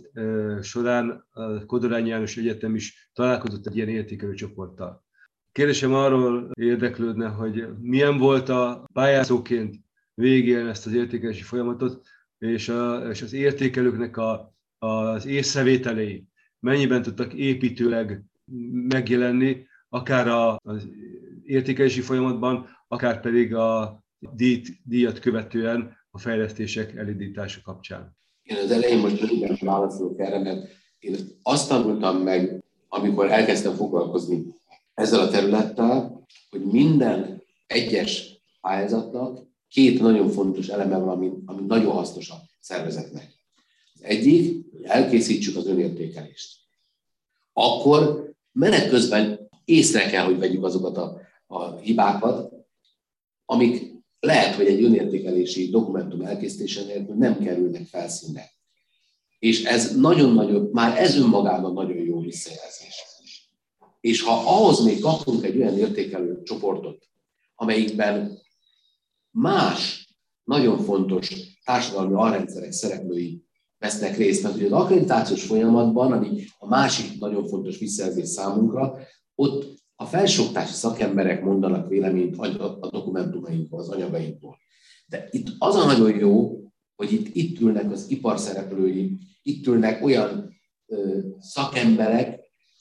során 0.62 1.28
a 1.32 1.65
Kodorány 1.65 2.08
János 2.08 2.38
Egyetem 2.38 2.76
is 2.76 3.12
találkozott 3.13 3.67
egy 3.67 3.76
ilyen 3.76 3.89
értékelő 3.89 4.34
csoporttal. 4.34 5.06
Kérdésem 5.52 5.93
arról 5.93 6.52
érdeklődne, 6.54 7.28
hogy 7.28 7.67
milyen 7.82 8.17
volt 8.17 8.50
a 8.50 8.86
pályázóként 8.93 9.76
végén 10.13 10.67
ezt 10.67 10.86
az 10.86 10.93
értékelési 10.93 11.43
folyamatot, 11.43 12.08
és, 12.39 12.69
a, 12.69 13.10
és 13.10 13.21
az 13.21 13.34
értékelőknek 13.34 14.17
a, 14.17 14.54
az 14.78 15.26
észrevételei 15.26 16.23
mennyiben 16.60 17.02
tudtak 17.02 17.34
építőleg 17.34 18.23
megjelenni, 18.71 19.65
akár 19.89 20.28
az 20.63 20.88
értékelési 21.43 22.02
folyamatban, 22.02 22.67
akár 22.88 23.21
pedig 23.21 23.56
a 23.56 24.04
díjat, 24.36 24.65
díjat 24.84 25.19
követően 25.19 25.97
a 26.12 26.19
fejlesztések 26.19 26.95
elindítása 26.95 27.62
kapcsán. 27.63 28.17
Én 28.43 28.58
az 28.63 28.71
elején 28.71 29.00
most 29.00 29.19
röviden 29.19 29.58
válaszolok 29.60 30.19
erre, 30.19 30.39
mert 30.39 30.67
én 31.00 31.15
azt 31.41 31.69
tanultam 31.69 32.17
meg, 32.17 32.63
amikor 32.88 33.32
elkezdtem 33.32 33.73
foglalkozni 33.73 34.45
ezzel 34.93 35.19
a 35.19 35.30
területtel, 35.30 36.26
hogy 36.50 36.62
minden 36.65 37.43
egyes 37.67 38.41
pályázatnak 38.62 39.47
két 39.70 40.00
nagyon 40.00 40.30
fontos 40.30 40.68
eleme 40.68 40.98
van, 40.98 41.10
ami, 41.10 41.32
ami 41.46 41.62
nagyon 41.68 41.92
hasznos 41.92 42.30
a 42.30 42.42
szervezetnek. 42.60 43.34
Az 43.94 44.04
egyik, 44.04 44.66
hogy 44.72 44.84
elkészítsük 44.84 45.56
az 45.56 45.68
önértékelést. 45.68 46.56
Akkor 47.54 48.34
menet 48.52 48.90
közben 48.90 49.50
észre 49.66 50.10
kell, 50.10 50.26
hogy 50.26 50.38
vegyük 50.38 50.64
azokat 50.64 50.98
a, 50.98 51.22
a 51.48 51.76
hibákat, 51.76 52.54
amik 53.46 53.96
lehet, 54.20 54.56
hogy 54.56 54.66
egy 54.66 54.84
önértékelési 54.84 55.70
dokumentum 55.70 56.22
elkészítése 56.22 56.84
nélkül 56.84 57.16
nem 57.16 57.40
kerülnek 57.40 57.86
felszínre. 57.86 58.52
És 59.40 59.64
ez 59.64 59.96
nagyon-nagyon, 59.96 60.70
már 60.72 60.98
ez 61.02 61.18
önmagában 61.18 61.74
nagyon 61.74 61.98
jó 61.98 62.20
visszajelzés. 62.20 63.06
És 64.00 64.22
ha 64.22 64.32
ahhoz 64.32 64.84
még 64.84 65.00
kapunk 65.00 65.44
egy 65.44 65.58
olyan 65.58 65.78
értékelő 65.78 66.44
csoportot, 66.44 67.08
amelyikben 67.56 68.40
más 69.39 70.08
nagyon 70.43 70.80
fontos 70.80 71.30
társadalmi 71.63 72.13
alrendszerek 72.13 72.71
szereplői 72.71 73.45
vesznek 73.78 74.17
részt, 74.17 74.43
mert 74.43 74.56
ugye 74.56 74.65
az 74.65 74.71
akkreditációs 74.71 75.43
folyamatban, 75.45 76.12
ami 76.12 76.43
a 76.58 76.67
másik 76.67 77.19
nagyon 77.19 77.47
fontos 77.47 77.78
visszajelzés 77.78 78.28
számunkra, 78.28 78.97
ott 79.36 79.76
a 79.95 80.06
felsőoktatási 80.06 80.73
szakemberek 80.73 81.43
mondanak 81.43 81.89
véleményt 81.89 82.38
a 82.38 82.89
dokumentumainkból, 82.91 83.80
az 83.80 83.89
anyagainkból. 83.89 84.58
De 85.06 85.28
itt 85.32 85.47
az 85.58 85.76
a 85.76 85.86
nagyon 85.86 86.17
jó, 86.17 86.62
hogy 86.95 87.12
itt, 87.13 87.36
itt 87.36 87.60
ülnek 87.60 87.91
az 87.91 88.10
ipar 88.10 88.39
szereplői, 88.39 89.17
itt 89.41 89.67
ülnek 89.67 90.04
olyan 90.04 90.54
ö, 90.86 91.19
szakemberek, 91.39 92.37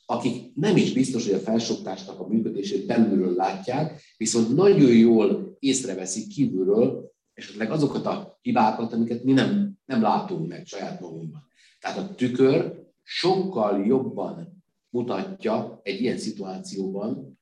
akik 0.07 0.55
nem 0.55 0.77
is 0.77 0.93
biztos, 0.93 1.25
hogy 1.25 1.35
a 1.35 1.39
felsőoktatásnak 1.39 2.21
a 2.21 2.27
működését 2.27 2.87
belülről 2.87 3.35
látják, 3.35 4.03
viszont 4.17 4.55
nagyon 4.55 4.93
jól 4.93 5.57
észreveszik 5.59 6.29
kívülről, 6.29 7.13
esetleg 7.35 7.71
azokat 7.71 8.07
a 8.07 8.39
hibákat, 8.43 8.93
amiket 8.93 9.25
mi 9.25 9.33
nem, 9.33 9.79
nem 9.85 10.03
látunk 10.03 10.49
meg 10.49 10.67
saját 10.67 11.01
magunkban. 11.01 11.47
Tehát 11.81 11.99
a 11.99 12.15
tükör 12.15 12.85
sokkal 13.03 13.87
jobban 13.87 14.65
mutatja 14.91 15.81
egy 15.83 16.01
ilyen 16.01 16.19
szituációban 16.19 17.39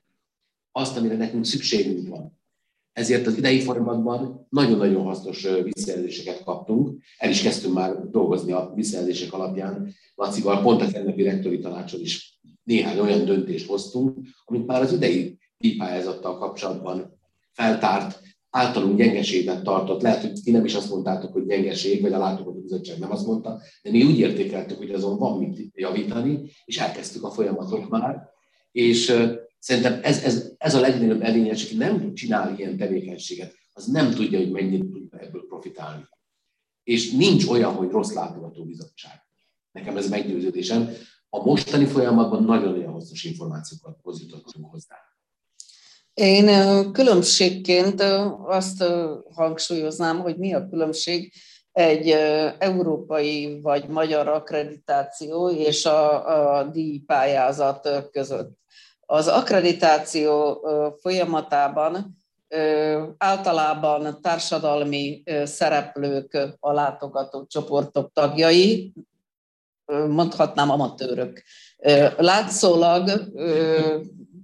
azt, 0.73 0.97
amire 0.97 1.17
nekünk 1.17 1.45
szükségünk 1.45 2.09
van. 2.09 2.39
Ezért 2.93 3.27
az 3.27 3.37
idei 3.37 3.61
folyamatban 3.61 4.47
nagyon-nagyon 4.49 5.03
hasznos 5.03 5.47
visszajelzéseket 5.63 6.45
kaptunk. 6.45 7.03
El 7.19 7.31
is 7.31 7.43
kezdtünk 7.43 7.75
már 7.75 8.11
dolgozni 8.11 8.53
a 8.53 8.73
visszajelzések 8.75 9.33
alapján. 9.33 9.95
Lacival 10.15 10.63
pont 10.63 10.83
a 10.83 10.91
tegnapi 10.91 11.23
rektori 11.23 11.59
tanácson 11.59 12.01
is 12.01 12.34
néhány 12.65 12.99
olyan 12.99 13.25
döntést 13.25 13.67
hoztunk, 13.67 14.19
amit 14.45 14.67
már 14.67 14.83
az 14.83 14.93
idei 14.93 15.39
díjpályázattal 15.59 16.39
kapcsolatban 16.39 17.19
feltárt, 17.53 18.23
általunk 18.51 18.97
gyengeségnek 18.97 19.63
tartott. 19.63 20.03
Lehet, 20.03 20.21
hogy 20.21 20.33
ti 20.45 20.51
nem 20.51 20.65
is 20.65 20.75
azt 20.75 20.91
mondtátok, 20.91 21.33
hogy 21.33 21.47
gyengeség, 21.47 22.03
vagy 22.03 22.13
a 22.13 22.19
látogató 22.19 22.61
bizottság 22.61 22.99
nem 22.99 23.11
azt 23.11 23.27
mondta, 23.27 23.61
de 23.83 23.91
mi 23.91 24.05
úgy 24.05 24.19
értékeltük, 24.19 24.79
hogy 24.79 24.91
azon 24.91 25.19
van 25.19 25.39
mit 25.39 25.71
javítani, 25.75 26.51
és 26.65 26.79
elkezdtük 26.79 27.25
a 27.25 27.31
folyamatot 27.31 27.89
már. 27.89 28.29
És 28.73 29.17
szerintem 29.59 30.01
ez, 30.03 30.23
ez, 30.23 30.53
ez 30.59 30.75
a 30.75 30.81
legnagyobb 30.81 31.23
előnyes, 31.23 31.65
aki 31.65 31.77
nem 31.77 32.01
tud 32.01 32.13
csinálni 32.13 32.59
ilyen 32.59 32.77
tevékenységet, 32.77 33.55
az 33.73 33.87
nem 33.87 34.11
tudja, 34.11 34.39
hogy 34.39 34.51
mennyit 34.51 34.91
tud 34.91 35.09
ebből 35.11 35.47
profitálni. 35.49 36.03
És 36.83 37.11
nincs 37.11 37.47
olyan, 37.47 37.73
hogy 37.73 37.91
rossz 37.91 38.13
látogató 38.13 38.65
bizottság. 38.65 39.13
Nekem 39.73 39.97
ez 39.97 40.09
meggyőződésem. 40.09 40.89
A 41.35 41.43
mostani 41.45 41.85
folyamatban 41.85 42.45
nagyon-nagyon 42.45 42.93
hasznos 42.93 43.25
információkat 43.25 43.97
jutottunk 44.05 44.71
hozzá. 44.71 44.95
Én 46.15 46.47
különbségként 46.93 48.01
azt 48.47 48.85
hangsúlyoznám, 49.35 50.21
hogy 50.21 50.37
mi 50.37 50.55
a 50.55 50.69
különbség 50.69 51.33
egy 51.73 52.09
európai 52.59 53.61
vagy 53.61 53.89
magyar 53.89 54.29
akkreditáció 54.29 55.51
és 55.51 55.87
a, 55.87 56.57
a 56.57 56.65
díjpályázat 56.65 58.09
között. 58.11 58.59
Az 59.01 59.29
akkreditáció 59.29 60.61
folyamatában 61.01 62.17
általában 63.19 64.21
társadalmi 64.23 65.23
szereplők, 65.45 66.57
a 66.61 66.73
látogató 66.73 67.47
csoportok 67.47 68.13
tagjai, 68.13 68.93
mondhatnám 70.09 70.71
amatőrök. 70.71 71.43
Látszólag 72.17 73.33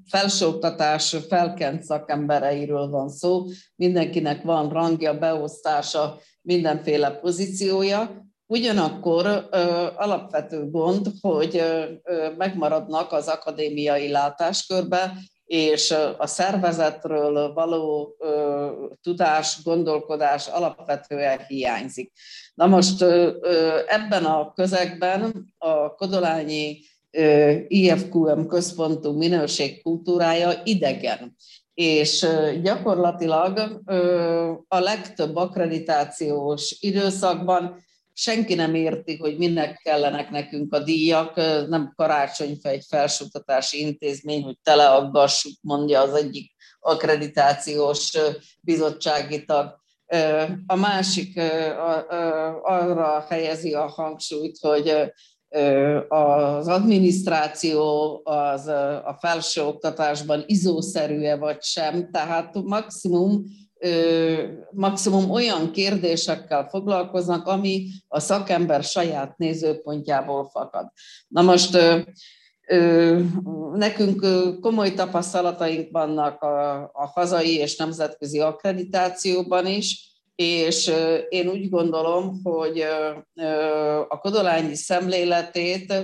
felsőoktatás 0.08 1.16
felkent 1.28 1.82
szakembereiről 1.82 2.88
van 2.88 3.08
szó, 3.08 3.44
mindenkinek 3.76 4.42
van 4.42 4.68
rangja, 4.68 5.18
beosztása, 5.18 6.20
mindenféle 6.42 7.10
pozíciója, 7.10 8.28
Ugyanakkor 8.50 9.48
alapvető 9.96 10.70
gond, 10.70 11.06
hogy 11.20 11.62
megmaradnak 12.36 13.12
az 13.12 13.26
akadémiai 13.26 14.10
látáskörbe, 14.10 15.12
és 15.44 15.94
a 16.18 16.26
szervezetről 16.26 17.52
való 17.52 18.16
tudás, 19.02 19.62
gondolkodás 19.62 20.46
alapvetően 20.46 21.38
hiányzik. 21.46 22.12
Na 22.60 22.66
most 22.66 23.02
ebben 23.86 24.24
a 24.24 24.52
közegben 24.52 25.52
a 25.58 25.94
Kodolányi 25.94 26.80
IFQM 27.68 28.46
központú 28.46 29.12
minőségkultúrája 29.12 30.52
idegen 30.64 31.36
és 31.74 32.26
gyakorlatilag 32.62 33.82
a 34.68 34.78
legtöbb 34.78 35.36
akkreditációs 35.36 36.76
időszakban 36.80 37.84
senki 38.12 38.54
nem 38.54 38.74
érti, 38.74 39.16
hogy 39.16 39.38
minek 39.38 39.80
kellenek 39.82 40.30
nekünk 40.30 40.74
a 40.74 40.78
díjak, 40.78 41.36
nem 41.68 41.92
karácsonyfa 41.96 42.68
egy 42.68 42.84
felsőoktatási 42.88 43.80
intézmény, 43.80 44.42
hogy 44.42 44.58
teleaggassuk, 44.62 45.52
mondja 45.60 46.00
az 46.00 46.14
egyik 46.14 46.52
akkreditációs 46.80 48.16
bizottsági 48.60 49.44
tag. 49.44 49.79
A 50.66 50.76
másik 50.76 51.40
arra 52.62 53.24
helyezi 53.28 53.74
a 53.74 53.86
hangsúlyt, 53.86 54.58
hogy 54.60 55.12
az 56.08 56.68
adminisztráció 56.68 58.20
az 58.24 58.66
a 59.04 59.16
felsőoktatásban 59.20 60.42
izószerű-e 60.46 61.36
vagy 61.36 61.62
sem, 61.62 62.10
tehát 62.10 62.54
maximum 62.62 63.44
maximum 64.70 65.30
olyan 65.30 65.72
kérdésekkel 65.72 66.68
foglalkoznak, 66.68 67.46
ami 67.46 67.86
a 68.08 68.20
szakember 68.20 68.82
saját 68.82 69.36
nézőpontjából 69.38 70.48
fakad. 70.48 70.92
Na 71.28 71.42
most 71.42 71.78
nekünk 73.74 74.26
komoly 74.60 74.94
tapasztalataink 74.94 75.90
vannak 75.90 76.42
a, 76.42 76.80
a 76.82 77.10
hazai 77.14 77.56
és 77.56 77.76
nemzetközi 77.76 78.40
akkreditációban 78.40 79.66
is, 79.66 80.10
és 80.34 80.92
én 81.28 81.48
úgy 81.48 81.68
gondolom, 81.68 82.40
hogy 82.42 82.80
a 84.08 84.18
Kodolányi 84.18 84.74
szemléletét 84.74 85.94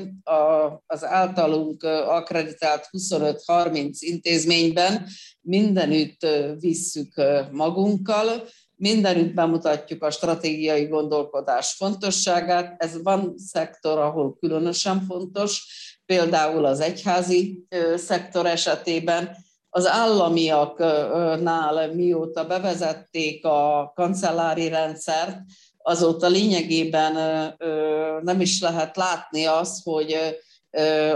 az 0.87 1.05
általunk 1.05 1.83
akreditált 2.07 2.89
25-30 2.93 3.97
intézményben 3.99 5.07
mindenütt 5.41 6.27
visszük 6.59 7.23
magunkkal, 7.51 8.43
mindenütt 8.75 9.35
bemutatjuk 9.35 10.03
a 10.03 10.11
stratégiai 10.11 10.85
gondolkodás 10.85 11.75
fontosságát. 11.77 12.83
Ez 12.83 13.03
van 13.03 13.35
szektor, 13.37 13.99
ahol 13.99 14.37
különösen 14.39 15.01
fontos, 15.01 15.67
például 16.07 16.65
az 16.65 16.81
egyházi 16.81 17.67
szektor 17.97 18.47
esetében, 18.47 19.37
az 19.69 19.87
államiaknál 19.87 21.93
mióta 21.93 22.47
bevezették 22.47 23.45
a 23.45 23.93
kancellári 23.95 24.69
rendszert, 24.69 25.39
azóta 25.79 26.27
lényegében 26.27 27.13
nem 28.23 28.41
is 28.41 28.61
lehet 28.61 28.97
látni 28.97 29.45
azt, 29.45 29.85
hogy 29.85 30.17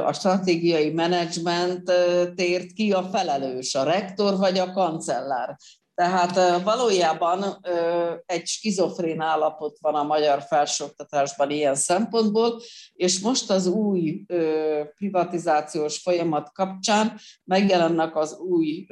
a 0.04 0.12
stratégiai 0.12 0.90
menedzsment 0.90 1.92
tért 2.34 2.72
ki 2.72 2.92
a 2.92 3.02
felelős, 3.02 3.74
a 3.74 3.82
rektor 3.82 4.36
vagy 4.36 4.58
a 4.58 4.72
kancellár. 4.72 5.56
Tehát 6.00 6.62
valójában 6.62 7.60
egy 8.26 8.46
skizofrén 8.46 9.20
állapot 9.20 9.78
van 9.80 9.94
a 9.94 10.02
magyar 10.02 10.42
felsőoktatásban 10.42 11.50
ilyen 11.50 11.74
szempontból, 11.74 12.60
és 12.92 13.20
most 13.20 13.50
az 13.50 13.66
új 13.66 14.24
privatizációs 14.96 15.98
folyamat 15.98 16.52
kapcsán 16.52 17.18
megjelennek 17.44 18.16
az 18.16 18.38
új 18.38 18.86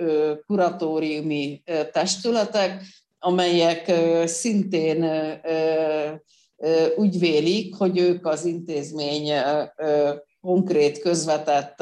kuratóriumi 0.47 1.63
testületek, 1.93 2.83
amelyek 3.19 3.93
szintén 4.25 5.31
úgy 6.97 7.19
vélik, 7.19 7.75
hogy 7.75 7.99
ők 7.99 8.27
az 8.27 8.45
intézmény 8.45 9.33
konkrét, 10.49 10.99
közvetett 10.99 11.77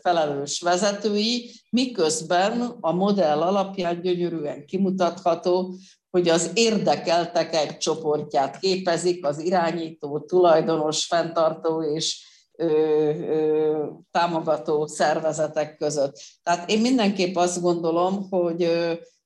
felelős 0.00 0.60
vezetői, 0.60 1.50
miközben 1.70 2.76
a 2.80 2.92
modell 2.92 3.40
alapján 3.42 4.00
gyönyörűen 4.00 4.66
kimutatható, 4.66 5.74
hogy 6.10 6.28
az 6.28 6.50
érdekeltek 6.54 7.54
egy 7.54 7.76
csoportját 7.76 8.58
képezik, 8.58 9.26
az 9.26 9.38
irányító, 9.38 10.20
tulajdonos, 10.20 11.06
fenntartó 11.06 11.82
és 11.82 12.26
ö, 12.56 12.66
ö, 12.66 13.86
támogató 14.10 14.86
szervezetek 14.86 15.76
között. 15.76 16.20
Tehát 16.42 16.70
én 16.70 16.80
mindenképp 16.80 17.36
azt 17.36 17.60
gondolom, 17.60 18.26
hogy 18.30 18.68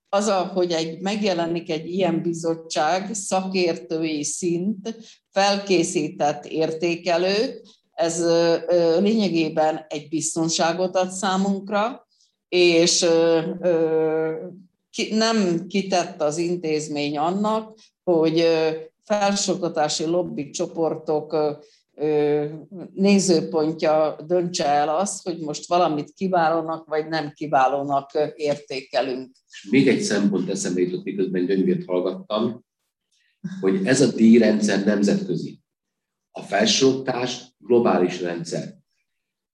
az, 0.08 0.32
hogy 0.52 0.72
egy, 0.72 1.00
megjelenik 1.00 1.70
egy 1.70 1.86
ilyen 1.86 2.22
bizottság, 2.22 3.14
szakértői 3.14 4.24
szint, 4.24 4.96
felkészített 5.30 6.46
értékelők, 6.46 7.76
ez 7.98 8.24
lényegében 9.00 9.84
egy 9.88 10.08
biztonságot 10.08 10.96
ad 10.96 11.10
számunkra, 11.10 12.06
és 12.48 13.06
nem 15.10 15.66
kitett 15.66 16.20
az 16.22 16.38
intézmény 16.38 17.18
annak, 17.18 17.78
hogy 18.04 18.46
felsőoktatási 19.04 20.04
lobby 20.04 20.50
csoportok 20.50 21.36
nézőpontja 22.94 24.16
döntse 24.26 24.66
el 24.66 24.88
azt, 24.88 25.22
hogy 25.22 25.38
most 25.38 25.68
valamit 25.68 26.12
kiválónak 26.12 26.86
vagy 26.86 27.08
nem 27.08 27.32
kiválónak 27.34 28.10
értékelünk. 28.36 29.30
Még 29.70 29.88
egy 29.88 30.00
szempont 30.00 30.50
eszembe 30.50 30.80
jutott, 30.80 31.04
miközben 31.04 31.46
gyöngyvért 31.46 31.84
hallgattam, 31.84 32.64
hogy 33.60 33.86
ez 33.86 34.00
a 34.00 34.12
díjrendszer 34.12 34.84
nemzetközi 34.84 35.60
a 36.30 36.42
felsőoktatás 36.42 37.47
globális 37.58 38.20
rendszer. 38.20 38.76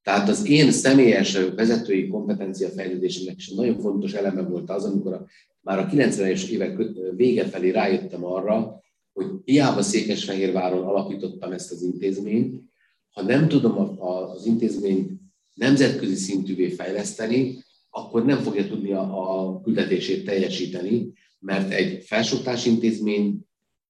Tehát 0.03 0.29
az 0.29 0.49
én 0.49 0.71
személyes 0.71 1.38
vezetői 1.57 2.09
kompetencia 2.09 2.69
fejlődésemnek 2.69 3.37
is 3.37 3.49
nagyon 3.49 3.81
fontos 3.81 4.12
eleme 4.12 4.43
volt 4.43 4.71
az, 4.71 4.85
amikor 4.85 5.12
a, 5.12 5.27
már 5.61 5.79
a 5.79 5.87
90-es 5.87 6.49
évek 6.49 6.79
vége 7.17 7.45
felé 7.45 7.71
rájöttem 7.71 8.25
arra, 8.25 8.83
hogy 9.12 9.27
hiába 9.45 9.83
Székesfehérváron 9.83 10.85
alapítottam 10.85 11.53
ezt 11.53 11.73
az 11.73 11.83
intézményt, 11.83 12.62
ha 13.11 13.23
nem 13.23 13.49
tudom 13.49 14.01
az 14.01 14.47
intézményt 14.47 15.11
nemzetközi 15.55 16.14
szintűvé 16.14 16.69
fejleszteni, 16.69 17.62
akkor 17.90 18.25
nem 18.25 18.38
fogja 18.38 18.67
tudni 18.67 18.93
a, 18.93 19.01
a 19.03 19.61
küldetését 19.61 20.25
teljesíteni, 20.25 21.12
mert 21.38 21.73
egy 21.73 22.05
felsőoktatási 22.05 22.71
intézmény 22.71 23.47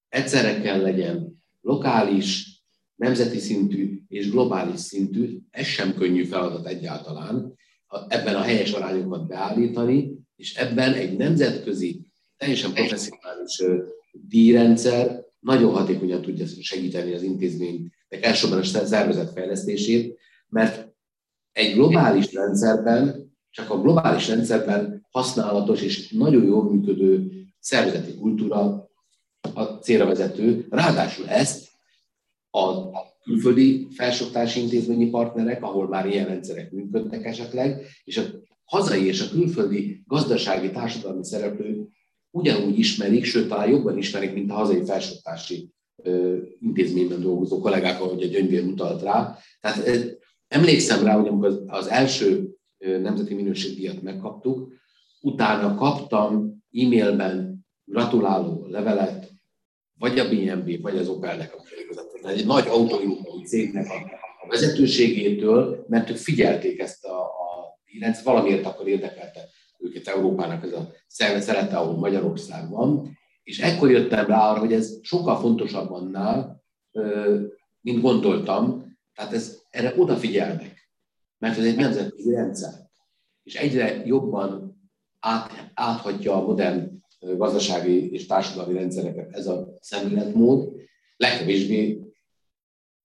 egyszerre 0.09 0.61
kell 0.61 0.81
legyen 0.81 1.43
lokális, 1.61 2.54
nemzeti 2.97 3.39
szintű 3.39 4.03
és 4.09 4.31
globális 4.31 4.81
szintű, 4.81 5.39
ez 5.51 5.67
sem 5.67 5.95
könnyű 5.95 6.25
feladat 6.25 6.67
egyáltalán, 6.67 7.55
ebben 8.09 8.35
a 8.35 8.41
helyes 8.41 8.73
arányokat 8.73 9.27
beállítani, 9.27 10.13
és 10.37 10.55
ebben 10.55 10.93
egy 10.93 11.17
nemzetközi, 11.17 12.01
teljesen 12.37 12.73
professzionális 12.73 13.63
díjrendszer 14.13 15.25
nagyon 15.41 15.73
hatékonyan 15.73 16.23
tudja 16.23 16.47
segíteni 16.61 17.13
az 17.13 17.23
intézménynek 17.23 17.93
elsősorban 18.21 18.59
a 18.59 18.85
szervezet 18.87 19.33
fejlesztését, 19.33 20.19
mert 20.49 20.89
egy 21.53 21.75
globális 21.75 22.33
rendszerben, 22.33 23.33
csak 23.51 23.71
a 23.71 23.81
globális 23.81 24.29
rendszerben 24.29 25.07
használatos 25.11 25.83
és 25.83 26.09
nagyon 26.09 26.45
jól 26.45 26.71
működő 26.71 27.31
szervezeti 27.59 28.15
kultúra 28.15 28.89
a 29.55 29.63
célra 29.63 30.07
vezető, 30.07 30.67
ráadásul 30.71 31.29
ezt 31.29 31.69
a 32.55 33.03
külföldi 33.23 33.87
felsőoktatási 33.91 34.61
intézményi 34.61 35.11
partnerek, 35.11 35.63
ahol 35.63 35.89
már 35.89 36.07
ilyen 36.07 36.27
rendszerek 36.27 36.71
működnek 36.71 37.25
esetleg, 37.25 37.87
és 38.05 38.17
a 38.17 38.23
hazai 38.65 39.07
és 39.07 39.21
a 39.21 39.29
külföldi 39.29 40.03
gazdasági 40.07 40.71
társadalmi 40.71 41.25
szereplők 41.25 41.89
ugyanúgy 42.31 42.79
ismerik, 42.79 43.25
sőt 43.25 43.49
talán 43.49 43.69
jobban 43.69 43.99
ismerik, 43.99 44.33
mint 44.33 44.51
a 44.51 44.55
hazai 44.55 44.85
felsőoktatási 44.85 45.71
intézményben 46.61 47.21
dolgozó 47.21 47.59
kollégák, 47.59 48.01
ahogy 48.01 48.23
a 48.23 48.27
gyöngyvér 48.27 48.65
utalt 48.65 49.03
rá. 49.03 49.39
Tehát 49.61 50.19
emlékszem 50.49 51.05
rá, 51.05 51.15
hogy 51.15 51.29
amikor 51.29 51.63
az 51.67 51.87
első 51.89 52.57
nemzeti 52.79 53.35
minőségdíjat 53.35 54.03
megkaptuk, 54.03 54.73
utána 55.21 55.75
kaptam 55.75 56.63
e-mailben 56.73 57.65
gratuláló 57.85 58.67
levelet, 58.71 59.34
vagy 60.09 60.19
a 60.19 60.29
BNB, 60.29 60.81
vagy 60.83 60.97
az 60.97 61.09
Opelnek 61.09 61.55
a 61.55 61.63
egy 62.29 62.47
nagy 62.47 62.67
autóipari 62.69 63.45
cégnek 63.45 63.91
a, 63.91 63.95
a 64.43 64.49
vezetőségétől, 64.49 65.85
mert 65.89 66.11
ők 66.11 66.17
figyelték 66.17 66.79
ezt 66.79 67.05
a, 67.05 67.21
a 67.23 67.79
hírenc, 67.85 68.23
valamiért 68.23 68.67
akkor 68.67 68.89
érdekelte 68.89 69.49
őket 69.79 70.09
Európának 70.09 70.65
ez 70.65 70.73
a 70.73 70.93
szervezete, 71.07 71.77
ahol 71.77 71.97
Magyarország 71.97 72.71
van, 72.71 73.19
és 73.43 73.59
ekkor 73.59 73.91
jöttem 73.91 74.27
rá 74.27 74.51
arra, 74.51 74.59
hogy 74.59 74.73
ez 74.73 74.99
sokkal 75.03 75.37
fontosabb 75.37 75.91
annál, 75.91 76.63
mint 77.81 78.01
gondoltam. 78.01 78.97
Tehát 79.15 79.33
ez, 79.33 79.59
erre 79.71 79.95
odafigyelnek, 79.97 80.91
mert 81.39 81.59
ez 81.59 81.65
egy 81.65 81.77
nemzetközi 81.77 82.35
rendszer. 82.35 82.73
És 83.43 83.55
egyre 83.55 84.03
jobban 84.07 84.81
át, 85.21 85.71
áthatja 85.75 86.35
a 86.35 86.47
modern 86.47 87.04
gazdasági 87.37 88.13
és 88.13 88.27
társadalmi 88.27 88.75
rendszereket 88.75 89.33
ez 89.33 89.47
a 89.47 89.79
szemléletmód. 89.81 90.73
Legkevésbé 91.17 92.01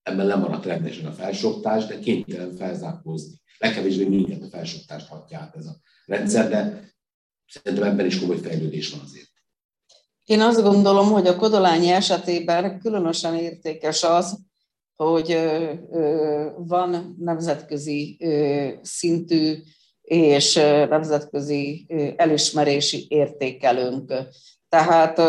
ebben 0.03 0.25
lemaradt 0.25 0.65
rendesen 0.65 1.05
a 1.05 1.11
felsőoktatás, 1.11 1.85
de 1.85 1.99
kénytelen 1.99 2.55
felzárkózni. 2.55 3.41
Legkevésbé 3.57 4.05
minket 4.05 4.41
a 4.41 4.47
felsőoktatást 4.49 5.07
hatja 5.07 5.39
át 5.39 5.55
ez 5.55 5.65
a 5.65 5.75
rendszer, 6.05 6.49
de 6.49 6.91
szerintem 7.47 7.91
ebben 7.91 8.05
is 8.05 8.19
komoly 8.19 8.37
fejlődés 8.37 8.91
van 8.91 8.99
azért. 9.03 9.27
Én 10.25 10.41
azt 10.41 10.61
gondolom, 10.61 11.11
hogy 11.11 11.27
a 11.27 11.35
Kodolányi 11.35 11.89
esetében 11.89 12.79
különösen 12.79 13.35
értékes 13.35 14.03
az, 14.03 14.39
hogy 14.95 15.37
van 16.57 17.15
nemzetközi 17.19 18.17
szintű 18.81 19.55
és 20.09 20.53
nemzetközi 20.89 21.85
elismerési 22.15 23.05
értékelőnk. 23.09 24.13
Tehát 24.69 25.21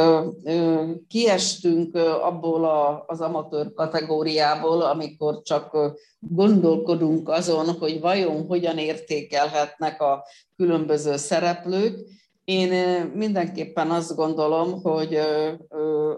kiestünk 1.08 1.96
abból 2.22 2.64
az 3.06 3.20
amatőr 3.20 3.72
kategóriából, 3.74 4.82
amikor 4.82 5.42
csak 5.42 5.76
gondolkodunk 6.18 7.28
azon, 7.28 7.66
hogy 7.66 8.00
vajon 8.00 8.46
hogyan 8.46 8.78
értékelhetnek 8.78 10.02
a 10.02 10.24
különböző 10.56 11.16
szereplők. 11.16 11.98
Én 12.44 12.70
mindenképpen 13.14 13.90
azt 13.90 14.16
gondolom, 14.16 14.82
hogy 14.82 15.18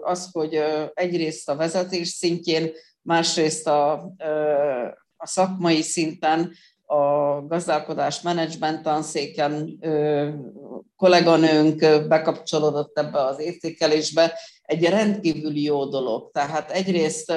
az, 0.01 0.29
hogy 0.31 0.59
egyrészt 0.93 1.49
a 1.49 1.55
vezetés 1.55 2.07
szintjén, 2.07 2.71
másrészt 3.01 3.67
a, 3.67 3.91
a 5.17 5.27
szakmai 5.27 5.81
szinten 5.81 6.51
a 7.35 7.45
gazdálkodás 7.47 8.21
menedzsment 8.21 8.81
tanszéken 8.81 9.79
kolléganőnk 10.95 12.07
bekapcsolódott 12.07 12.97
ebbe 12.97 13.25
az 13.25 13.39
értékelésbe, 13.39 14.39
egy 14.61 14.83
rendkívül 14.83 15.57
jó 15.57 15.85
dolog. 15.85 16.31
Tehát 16.31 16.71
egyrészt 16.71 17.33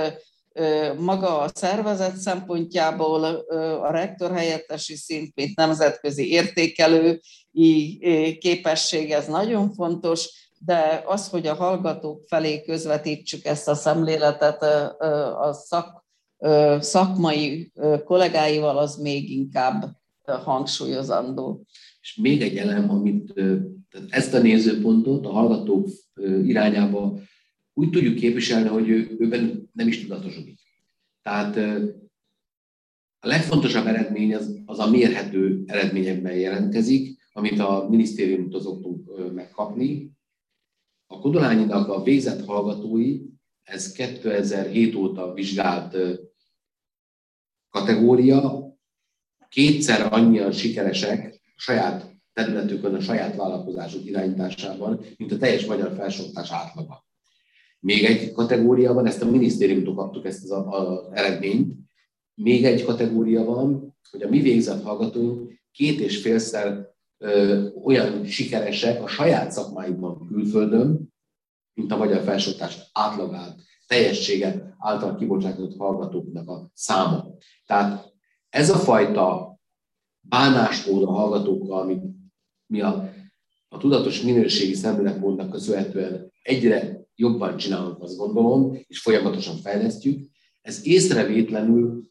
maga 0.99 1.39
a 1.39 1.51
szervezet 1.55 2.17
szempontjából 2.17 3.25
a 3.83 3.91
rektor 3.91 4.33
helyettesi 4.33 4.97
szint, 4.97 5.35
mint 5.35 5.57
nemzetközi 5.57 6.31
értékelő 6.31 7.21
képesség, 8.39 9.13
ez 9.13 9.27
nagyon 9.27 9.73
fontos, 9.73 10.51
de 10.59 11.03
az, 11.07 11.29
hogy 11.29 11.47
a 11.47 11.55
hallgatók 11.55 12.23
felé 12.27 12.63
közvetítsük 12.63 13.45
ezt 13.45 13.69
a 13.69 13.75
szemléletet 13.75 14.63
a 15.41 15.53
szak 15.53 16.06
szakmai 16.81 17.73
kollégáival, 18.05 18.79
az 18.79 18.97
még 18.97 19.31
inkább 19.31 19.97
hangsúlyozandó. 20.25 21.65
És 22.01 22.15
még 22.15 22.43
egy 22.43 22.57
elem, 22.57 22.91
amit 22.91 23.33
ezt 24.09 24.35
a 24.35 24.39
nézőpontot 24.39 25.27
a 25.27 25.31
hallgatók 25.31 25.89
irányába 26.45 27.19
úgy 27.75 27.91
tudjuk 27.91 28.15
képviselni, 28.15 28.69
hogy 28.69 28.89
ő, 28.89 29.17
őben 29.19 29.71
nem 29.73 29.89
is 29.89 30.01
tudatosodik. 30.01 30.59
Tehát 31.23 31.57
a 33.21 33.27
legfontosabb 33.27 33.87
eredmény 33.87 34.35
az, 34.35 34.61
az 34.65 34.79
a 34.79 34.91
mérhető 34.91 35.63
eredményekben 35.67 36.37
jelentkezik, 36.37 37.19
amit 37.33 37.59
a 37.59 37.87
minisztériumtól 37.91 38.61
szoktunk 38.61 39.33
megkapni. 39.35 40.11
A 41.07 41.19
Kodolányinak 41.19 41.89
a 41.89 42.03
végzett 42.03 42.45
hallgatói 42.45 43.21
ez 43.63 43.93
2007 43.93 44.95
óta 44.95 45.33
vizsgált 45.33 45.97
kategória, 47.77 48.67
kétszer 49.49 50.13
annyian 50.13 50.53
sikeresek 50.53 51.41
a 51.57 51.61
saját 51.61 52.15
területükön, 52.33 52.95
a 52.95 53.01
saját 53.01 53.37
vállalkozásuk 53.37 54.07
irányításában, 54.07 55.01
mint 55.17 55.33
a 55.33 55.37
teljes 55.37 55.67
magyar 55.67 55.95
felsőoktatás 55.97 56.51
átlaga. 56.51 57.05
Még 57.81 58.05
egy 58.05 58.33
kategória 58.33 58.93
van, 58.93 59.07
ezt 59.07 59.23
a 59.23 59.31
minisztériumtól 59.31 59.95
kaptuk 59.95 60.27
ezt 60.27 60.51
az 60.51 60.99
eredményt, 61.13 61.75
még 62.35 62.65
egy 62.65 62.85
kategória 62.85 63.45
van, 63.45 63.97
hogy 64.11 64.23
a 64.23 64.29
mi 64.29 64.41
végzett 64.41 64.83
hallgatóink 64.83 65.53
két 65.73 66.01
és 66.01 66.21
félszer 66.21 66.87
ö, 67.19 67.67
olyan 67.85 68.25
sikeresek 68.25 69.03
a 69.03 69.09
saját 69.09 69.53
szakmáikban 69.53 70.29
külföldön, 70.29 71.15
mint 71.75 71.93
a 71.93 71.97
magyar 71.97 72.23
felsőoktatás 72.23 72.91
átlagát, 72.93 73.55
teljességet 73.87 74.75
által 74.79 75.17
kibocsátott 75.17 75.77
hallgatóknak 75.77 76.49
a 76.49 76.71
száma. 76.75 77.25
Tehát 77.67 78.13
ez 78.49 78.71
a 78.71 78.77
fajta 78.77 79.59
bánásmód 80.21 81.03
a 81.03 81.11
hallgatókkal, 81.11 81.81
amit 81.81 82.03
mi 82.67 82.81
a, 82.81 83.13
a 83.69 83.79
tudatos 83.79 84.23
minőségi 84.23 84.75
szemléletmódnak 84.75 85.51
köszönhetően 85.51 86.33
egyre 86.43 87.07
jobban 87.15 87.57
csinálunk, 87.57 88.03
azt 88.03 88.17
gondolom, 88.17 88.79
és 88.87 89.01
folyamatosan 89.01 89.57
fejlesztjük, 89.57 90.31
ez 90.63 90.87
észrevétlenül, 90.87 92.11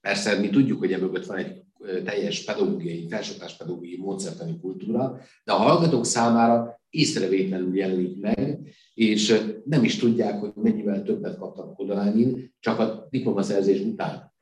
persze 0.00 0.38
mi 0.38 0.50
tudjuk, 0.50 0.78
hogy 0.78 0.92
emögött 0.92 1.26
van 1.26 1.36
egy 1.36 1.64
teljes 2.04 2.44
pedagógiai, 2.44 3.08
felsőoktatás 3.08 3.56
pedagógiai 3.56 3.96
módszertani 3.96 4.60
kultúra, 4.60 5.20
de 5.44 5.52
a 5.52 5.56
hallgatók 5.56 6.04
számára 6.04 6.75
észrevétlenül 6.96 7.76
jelenik 7.76 8.20
meg, 8.20 8.60
és 8.94 9.42
nem 9.64 9.84
is 9.84 9.96
tudják, 9.96 10.40
hogy 10.40 10.52
mennyivel 10.54 11.02
többet 11.02 11.38
kaptak 11.38 11.74
Kodolányin, 11.74 12.54
csak 12.60 12.78
a 12.78 13.06
diplomaszerzés 13.10 13.80
után. 13.80 14.34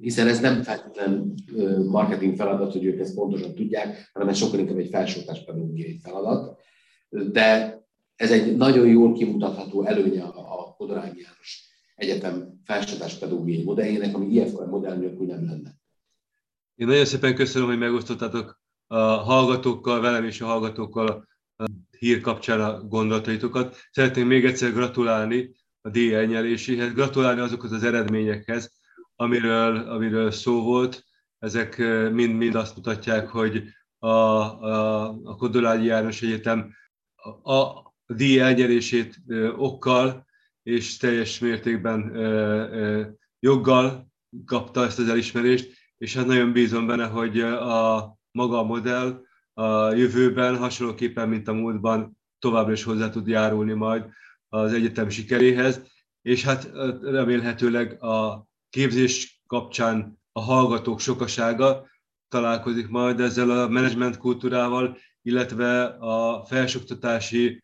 Hiszen 0.00 0.28
ez 0.28 0.40
nem 0.40 0.62
feltétlen 0.62 1.34
marketing 1.88 2.36
feladat, 2.36 2.72
hogy 2.72 2.84
ők 2.84 3.00
ezt 3.00 3.14
pontosan 3.14 3.54
tudják, 3.54 4.10
hanem 4.12 4.28
ez 4.28 4.36
sokkal 4.36 4.58
inkább 4.58 4.78
egy 4.78 4.88
felsőoktatás 4.88 5.44
pedagógiai 5.44 5.98
feladat. 6.02 6.60
De 7.08 7.78
ez 8.16 8.30
egy 8.30 8.56
nagyon 8.56 8.88
jól 8.88 9.12
kimutatható 9.12 9.84
előnye 9.84 10.22
a 10.22 10.74
Kodolányi 10.76 11.20
János 11.20 11.72
Egyetem 11.94 12.60
felsőoktatás 12.64 13.14
pedagógiai 13.14 13.62
modelljének, 13.62 14.14
ami 14.14 14.26
IFK 14.26 14.66
modell 14.66 14.96
nélkül 14.96 15.26
nem 15.26 15.46
lenne. 15.46 15.78
Én 16.74 16.86
nagyon 16.86 17.04
szépen 17.04 17.34
köszönöm, 17.34 17.68
hogy 17.68 17.78
megosztottátok 17.78 18.60
a 18.86 18.96
hallgatókkal, 18.96 20.00
velem 20.00 20.24
és 20.24 20.40
a 20.40 20.46
hallgatókkal 20.46 21.26
hír 21.98 22.20
kapcsán 22.20 22.60
a 22.60 22.82
gondolataitokat. 22.82 23.76
Szeretném 23.90 24.26
még 24.26 24.44
egyszer 24.44 24.72
gratulálni 24.72 25.54
a 25.80 25.88
díj 25.88 26.14
elnyeléséhez, 26.14 26.92
gratulálni 26.92 27.40
azokhoz 27.40 27.72
az 27.72 27.82
eredményekhez, 27.82 28.72
amiről, 29.16 29.76
amiről 29.76 30.30
szó 30.30 30.62
volt. 30.62 31.04
Ezek 31.38 31.78
mind-mind 32.12 32.54
azt 32.54 32.76
mutatják, 32.76 33.28
hogy 33.28 33.64
a, 33.98 34.08
a, 34.08 35.08
a 35.08 35.36
Kodolányi 35.36 35.84
János 35.84 36.22
Egyetem 36.22 36.74
a, 37.42 37.52
a 37.54 37.94
díj 38.06 38.40
elnyerését 38.40 39.22
okkal 39.56 40.26
és 40.62 40.96
teljes 40.96 41.38
mértékben 41.38 42.16
joggal 43.38 44.08
kapta 44.44 44.84
ezt 44.84 44.98
az 44.98 45.08
elismerést, 45.08 45.72
és 45.98 46.16
hát 46.16 46.26
nagyon 46.26 46.52
bízom 46.52 46.86
benne, 46.86 47.06
hogy 47.06 47.40
a 47.40 48.16
maga 48.30 48.58
a 48.58 48.64
modell 48.64 49.22
a 49.54 49.92
jövőben 49.92 50.56
hasonlóképpen, 50.56 51.28
mint 51.28 51.48
a 51.48 51.52
múltban 51.52 52.18
továbbra 52.38 52.72
is 52.72 52.82
hozzá 52.82 53.10
tud 53.10 53.26
járulni 53.26 53.72
majd 53.72 54.04
az 54.48 54.72
egyetem 54.72 55.08
sikeréhez, 55.08 55.82
és 56.22 56.44
hát 56.44 56.70
remélhetőleg 57.02 58.02
a 58.02 58.46
képzés 58.70 59.42
kapcsán 59.46 60.18
a 60.32 60.40
hallgatók 60.40 61.00
sokasága 61.00 61.86
találkozik 62.28 62.88
majd 62.88 63.20
ezzel 63.20 63.50
a 63.50 63.68
menedzsment 63.68 64.16
kultúrával, 64.16 64.98
illetve 65.22 65.84
a 65.84 66.44
felsőoktatási 66.44 67.62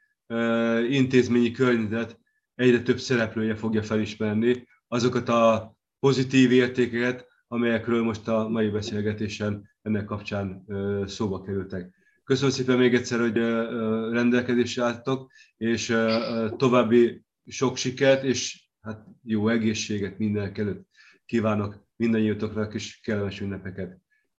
intézményi 0.88 1.50
környezet 1.50 2.18
egyre 2.54 2.82
több 2.82 2.98
szereplője 2.98 3.54
fogja 3.54 3.82
felismerni 3.82 4.68
azokat 4.88 5.28
a 5.28 5.74
pozitív 5.98 6.52
értékeket, 6.52 7.26
amelyekről 7.48 8.02
most 8.02 8.28
a 8.28 8.48
mai 8.48 8.68
beszélgetésen 8.68 9.69
ennek 9.82 10.04
kapcsán 10.04 10.64
szóba 11.06 11.42
kerültek. 11.42 11.94
Köszönöm 12.24 12.50
szépen 12.50 12.78
még 12.78 12.94
egyszer, 12.94 13.20
hogy 13.20 13.36
rendelkezésre 14.12 14.84
álltok, 14.84 15.30
és 15.56 15.96
további 16.56 17.22
sok 17.46 17.76
sikert, 17.76 18.24
és 18.24 18.68
hát 18.80 19.06
jó 19.22 19.48
egészséget 19.48 20.18
mindenek 20.18 20.58
előtt 20.58 20.88
kívánok 21.26 21.86
mindannyiatoknak, 21.96 22.74
és 22.74 23.00
kellemes 23.00 23.40
ünnepeket. 23.40 23.98